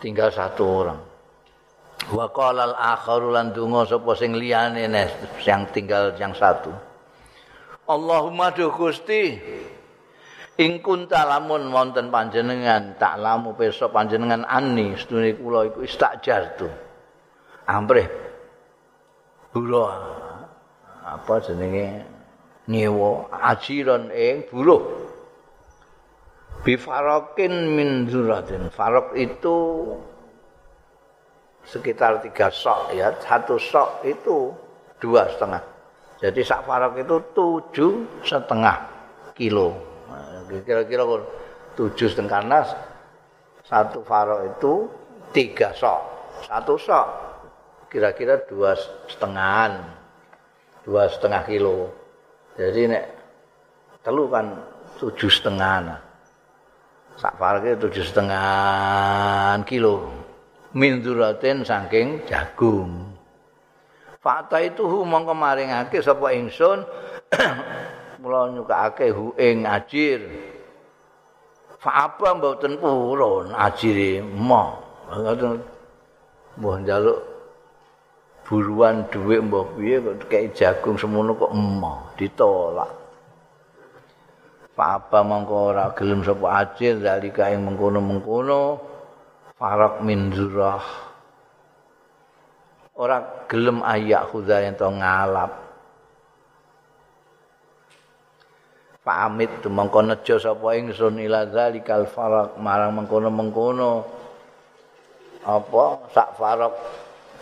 [0.01, 1.01] tinggal satu orang
[2.13, 4.85] wa qala al akharu lan donga sapa sing liyane
[5.47, 6.75] yang tinggal yang satu.
[7.89, 9.37] Allahumma duh Gusti
[10.61, 16.69] ing kunta lamun wonten panjenengan tak lamu pirsa panjenengan ani sedune kula iku istakjar tu
[17.69, 18.09] amrih.
[19.55, 19.87] Buruh
[21.05, 22.03] apa jenenge?
[22.65, 23.29] Nyewa.
[23.29, 24.83] Ajiran ing buruh.
[26.65, 28.73] Bifarokin min zuratin.
[28.73, 29.57] Farok itu
[31.65, 33.13] sekitar tiga sok ya.
[33.21, 34.53] Satu sok itu
[35.01, 35.63] dua setengah.
[36.21, 37.93] Jadi sak farok itu tujuh
[38.25, 38.77] setengah
[39.37, 39.75] kilo.
[40.65, 41.03] Kira-kira
[41.75, 42.59] tujuh setengah karena
[43.67, 44.73] satu farok itu
[45.35, 46.01] tiga sok.
[46.47, 47.07] Satu sok
[47.91, 48.77] kira-kira dua
[49.11, 49.85] setengah
[50.85, 51.91] dua setengah kilo.
[52.55, 53.05] Jadi nek
[54.05, 54.47] telu kan
[55.01, 56.01] tujuh setengah nah.
[57.15, 60.24] sak farok itu tujuh setengah kilo
[60.75, 63.15] min duratin saking jagung.
[64.19, 66.83] Fakta itu hu mongko maringake sapa ingsun
[68.21, 70.25] mula nyukake hu ing ajir.
[71.79, 74.81] Fa apa mboten purun ajire mo.
[75.13, 75.61] Ngoten
[76.59, 77.19] mbah njaluk
[78.49, 82.91] buruan dhuwit mbah piye kok kei jagung semono kok emo ditolak.
[84.75, 88.94] Fa apa mongko ora gelem sapa ajir zalika ing mengkono-mengkono.
[89.65, 90.85] Farak min zurah
[93.01, 95.57] ora gelem ayak khuda yang to ngalap.
[99.01, 104.05] Pamit mengko nejo sapa ingsun ila zalikal farak marang mengkono-mengkono.
[105.49, 106.73] Apa sak farak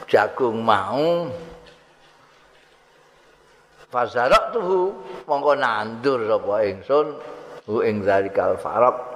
[0.07, 1.27] jagung mau?
[3.91, 4.95] Fazarak tuh
[5.27, 7.07] mongko nandur sapa ingsun
[7.67, 9.12] hu ing zalikal farak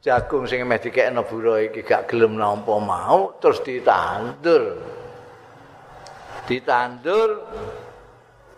[0.00, 4.80] jagung sing meh dikekno buro iki gak gelem nampa mau terus ditandur.
[6.48, 7.28] Ditandur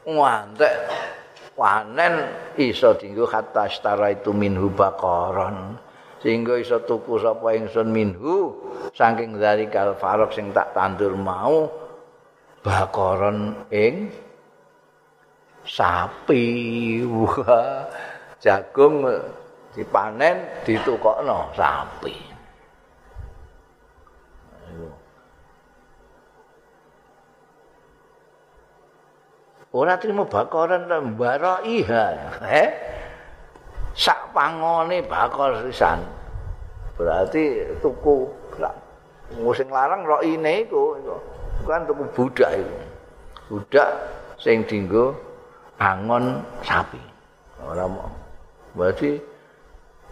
[0.07, 0.75] ngantek
[1.59, 2.15] panen
[2.57, 5.77] iso dinggo hatta stara itu minhu baqaran
[6.23, 8.55] sehingga iso tuku sapa ingsun minhu
[8.95, 11.67] saking dari kal farok sing tak tandur mau
[12.63, 14.15] baqaran ing
[15.67, 16.47] sapi.
[17.03, 17.91] Wah
[18.39, 19.07] jagung
[19.73, 22.15] dipanen ditukokno sapi.
[29.73, 30.85] Ora trimo bakoran
[31.17, 32.37] mbaro iha.
[32.45, 32.69] Eh?
[33.97, 36.05] Sak pangone bakor sisan.
[36.93, 38.29] Berarti tuku
[39.57, 41.01] sing larang roine iku
[41.65, 42.77] kan tuku budak iku.
[43.49, 43.91] Budak
[44.37, 45.17] sing dinggo
[45.81, 47.01] angon sapi.
[47.65, 48.13] Ora mau.
[48.77, 49.32] Berarti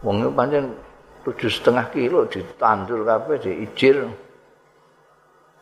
[0.01, 0.73] wong pancen
[1.25, 4.09] tujuh setengah kilo ditandur kabeh diijil.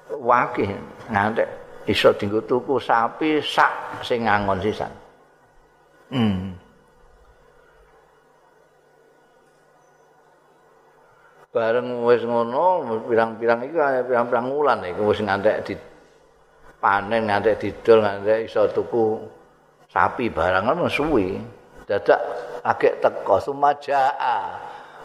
[0.08, 0.72] Wakih
[1.12, 1.48] ngantek.
[1.88, 4.92] Iso dinggo tuku sapi sak sing ngangon sisan.
[6.08, 6.56] Hmm.
[11.48, 13.74] bareng wis ngono pirang-pirang iki
[14.06, 15.74] pirang-pirang wulan iki wis ngantek di
[16.78, 19.18] panen ngantek didol ngantek iso tuku
[19.88, 21.34] sapi barang ngono suwi.
[21.88, 22.20] Dadak
[23.00, 24.38] teko sumajaa.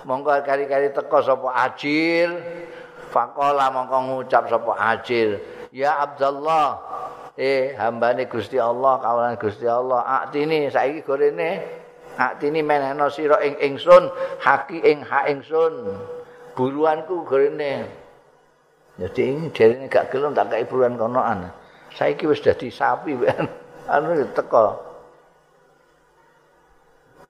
[0.04, 2.30] Mongko kali-kali teko sapa ajil.
[3.14, 5.40] Faqala mongko ngucap sapa ajil.
[5.74, 6.78] Ya Abdullah
[7.34, 11.66] eh hambane Gusti Allah kawalan Gusti Allah aktini saiki gorene
[12.14, 14.06] aktini menehno sira ing ingsun
[14.38, 15.98] haki ing hak ingsun.
[16.54, 17.90] Buruanku gorene.
[18.94, 21.50] Jadi ini jarine gak gelem tak kei buruan konoan.
[21.98, 23.18] Saiki wis dadi sapi
[23.94, 24.93] anu teko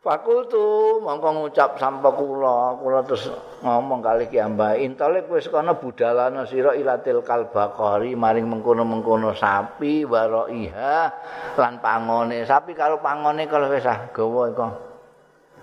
[0.04, 3.32] Fakultu mongko ngucap sampa kula, kula terus
[3.64, 10.52] ngomong kali ki ambah intale kowe sekono budalana sira ilatil kalbaqari maring mengkono-mengkono sapi waro
[10.52, 11.08] iha
[11.56, 12.44] lan pangone.
[12.44, 14.68] Sapi karo pangone kalau wis ah gawa iku.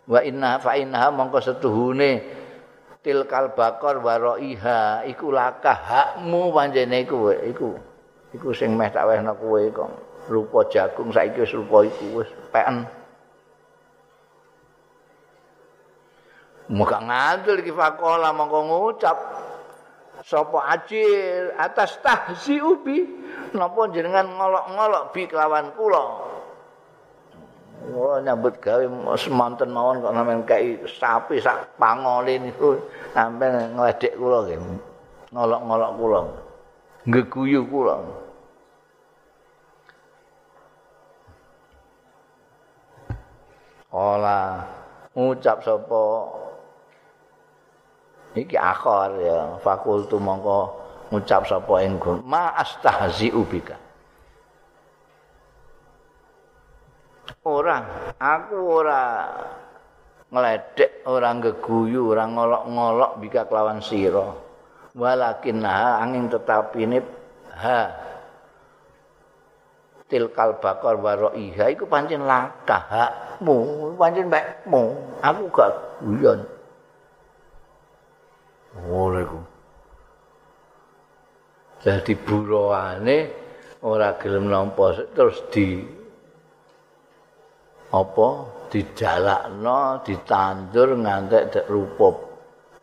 [0.08, 2.24] Wa inna fa inna mongko setuhune
[3.04, 7.76] til kalbaqar waro iha iku lakah hakmu panjene iku iku.
[8.32, 9.90] Iku sing meh tak wehna kowe kok.
[10.32, 12.99] Rupa jagung saiki wis rupa iku wis peken
[16.70, 19.18] Muka ngantul iki fakola mongko ngucap
[20.22, 23.10] sapa ajir atas tahsi ubi
[23.58, 26.04] napa jenengan ngolok-ngolok bi kelawan kula.
[27.90, 28.86] Oh nyambut gawe
[29.18, 32.78] semanten mawon kok sampean kei sapi sak pangole niku
[33.18, 34.46] sampean ngledek kula.
[35.34, 36.20] Ngolok-ngolok kula.
[37.10, 37.96] Ngeguyu kula.
[43.90, 44.62] Ola
[45.18, 46.00] ngucap sapa
[48.34, 50.70] iki akhir ya fakultu mongko
[51.10, 53.74] ngucap sapa ingkun ma astahzi ubika
[57.46, 57.80] ora
[58.20, 59.02] aku ora
[60.30, 64.30] ngledek ora geguyu ora ngolok-ngolok bika kelawan sira.
[64.94, 66.98] Walakin ha angin tetapi ini
[67.54, 67.80] ha.
[70.10, 74.82] Tilkal bakar waro iha iku pancen lakah hakmu pancen mbekmu.
[75.22, 75.70] Aku gak
[76.02, 76.42] guyon
[78.78, 79.42] Ngono
[81.80, 83.18] Jadi buroane
[83.82, 85.80] ora gelem nampa terus di
[87.90, 88.28] apa?
[88.70, 92.14] Dijalakno ditandur ngantek rupa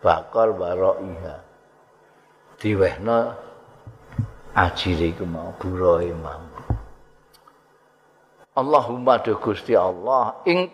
[0.04, 1.38] bakar baro iha.
[2.60, 3.18] Diwehno
[4.52, 6.44] ajire iku mau buroe mau.
[8.58, 10.74] Allahumma do Gusti Allah ing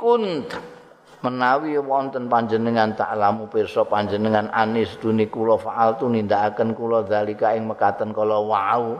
[1.23, 7.63] menawi wonten panjenengan taklamu pirsa panjenengan anis tuni kula faal tu nindakaken kula zalika ing
[7.63, 8.99] mekaten kala wau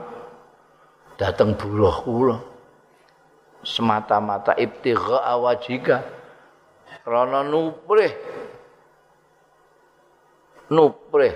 [1.20, 2.36] dateng buruh kula.
[3.64, 6.04] Semata-mata ibtigha awajika
[7.04, 8.12] krana nuprih
[10.72, 11.32] nuprih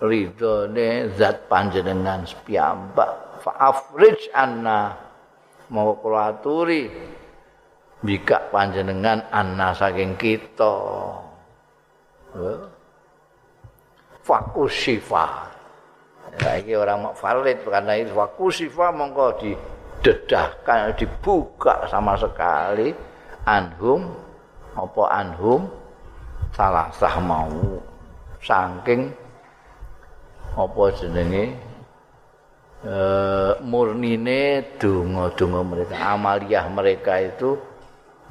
[0.00, 3.44] ridhone zat panjenengan piyambak.
[3.44, 4.96] Fa'afrij anna
[5.68, 6.88] mau kula aturi
[8.00, 10.76] bika panjenengan anna saking kita.
[14.24, 15.50] Fakusifa.
[16.38, 22.94] Saiki orang mau valid karena itu fakusifa mongko didedahkan dibuka sama sekali.
[23.44, 24.14] Anhum
[24.78, 25.66] apa anhum?
[26.54, 27.82] Salah sah mau.
[28.40, 29.10] Saking
[30.54, 31.44] apa jenenge?
[32.80, 32.96] E,
[33.60, 37.60] murnine donga-donga mereka amaliyah mereka itu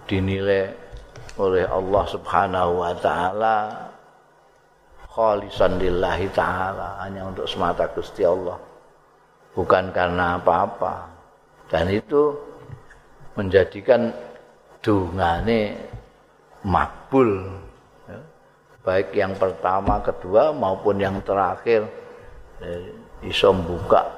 [0.09, 0.73] dinilai
[1.37, 3.57] oleh Allah Subhanahu wa taala
[5.13, 8.57] khalisan lillahi taala hanya untuk semata Gusti Allah
[9.53, 11.05] bukan karena apa-apa
[11.69, 12.33] dan itu
[13.37, 14.09] menjadikan
[14.81, 15.77] dungane
[16.65, 17.45] makbul
[18.09, 18.19] ya.
[18.81, 21.85] baik yang pertama kedua maupun yang terakhir
[22.65, 22.89] eh,
[23.23, 24.09] iso buka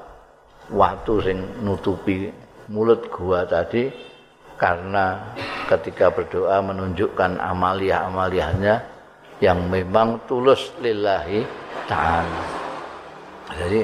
[0.72, 2.32] waktu sing nutupi
[2.72, 4.11] mulut gua tadi
[4.62, 5.18] karena
[5.66, 8.78] ketika berdoa menunjukkan amaliah-amaliyahnya
[9.42, 11.42] yang memang tulus lillahi
[11.90, 12.44] ta'ala.
[13.58, 13.82] Jadi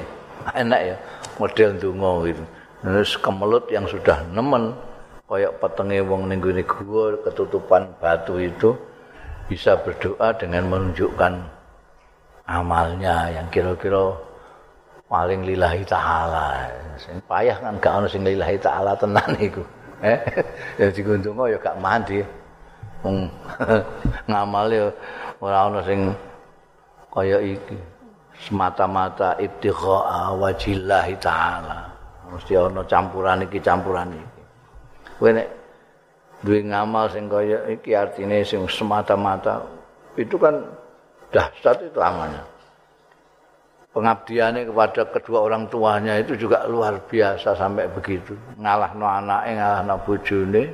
[0.53, 0.95] enak ya
[1.41, 2.45] model dungo itu.
[2.85, 4.77] Terus kemelut yang sudah nemen
[5.25, 8.77] koyok petenge wong ning gua ketutupan batu itu
[9.49, 11.33] bisa berdoa dengan menunjukkan
[12.45, 14.13] amalnya yang kira-kira
[15.09, 16.69] paling lillahi ta'ala.
[17.25, 19.65] Payah kan gak ono sing lillahi ta'ala tenan iku.
[20.03, 20.19] Eh?
[20.81, 22.21] Ya diguntungo ya gak mandi.
[23.05, 23.29] Wong
[24.29, 24.85] ngamal ya
[25.41, 26.11] ora ana sing
[27.13, 27.77] kaya iki.
[28.37, 31.89] Semata-mata ibtigha wajillahi taala.
[32.29, 34.41] Mesti ana campuran iki campuran iki.
[35.17, 35.47] Kowe nek
[36.45, 39.65] duwe ngamal sing kaya iki artine sing semata-mata
[40.17, 40.53] itu kan
[41.33, 42.41] dahsyat itu lamanya
[43.97, 48.37] pengabdiannya kepada kedua orang tuanya itu juga luar biasa sampai begitu.
[48.61, 50.69] Ngalah no anaknya ngalah no bujune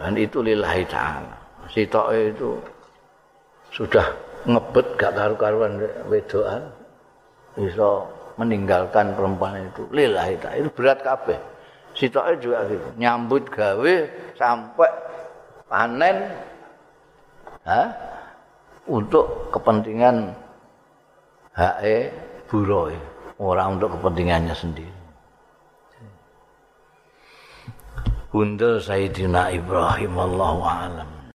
[0.00, 1.36] dan itu lillahi ta'ala.
[1.68, 2.50] Si itu
[3.68, 4.06] sudah
[4.48, 5.76] ngebet gak karu-karuan
[6.08, 6.72] wedoan
[7.52, 8.08] bisa
[8.40, 9.84] meninggalkan perempuan itu.
[9.92, 10.56] Lillahi ta'ala.
[10.56, 11.36] Itu berat kabeh.
[11.92, 12.96] Si to'e juga gitu.
[12.96, 13.94] Nyambut gawe
[14.40, 14.90] sampai
[15.68, 16.16] panen
[17.68, 17.92] ha?
[18.88, 20.43] untuk kepentingan
[21.54, 22.10] hae
[22.50, 22.98] buroe
[23.38, 24.94] ora untuk kepentingannya sendiri.
[28.34, 31.13] Bunda Sayyidina Ibrahim Allahu a'lam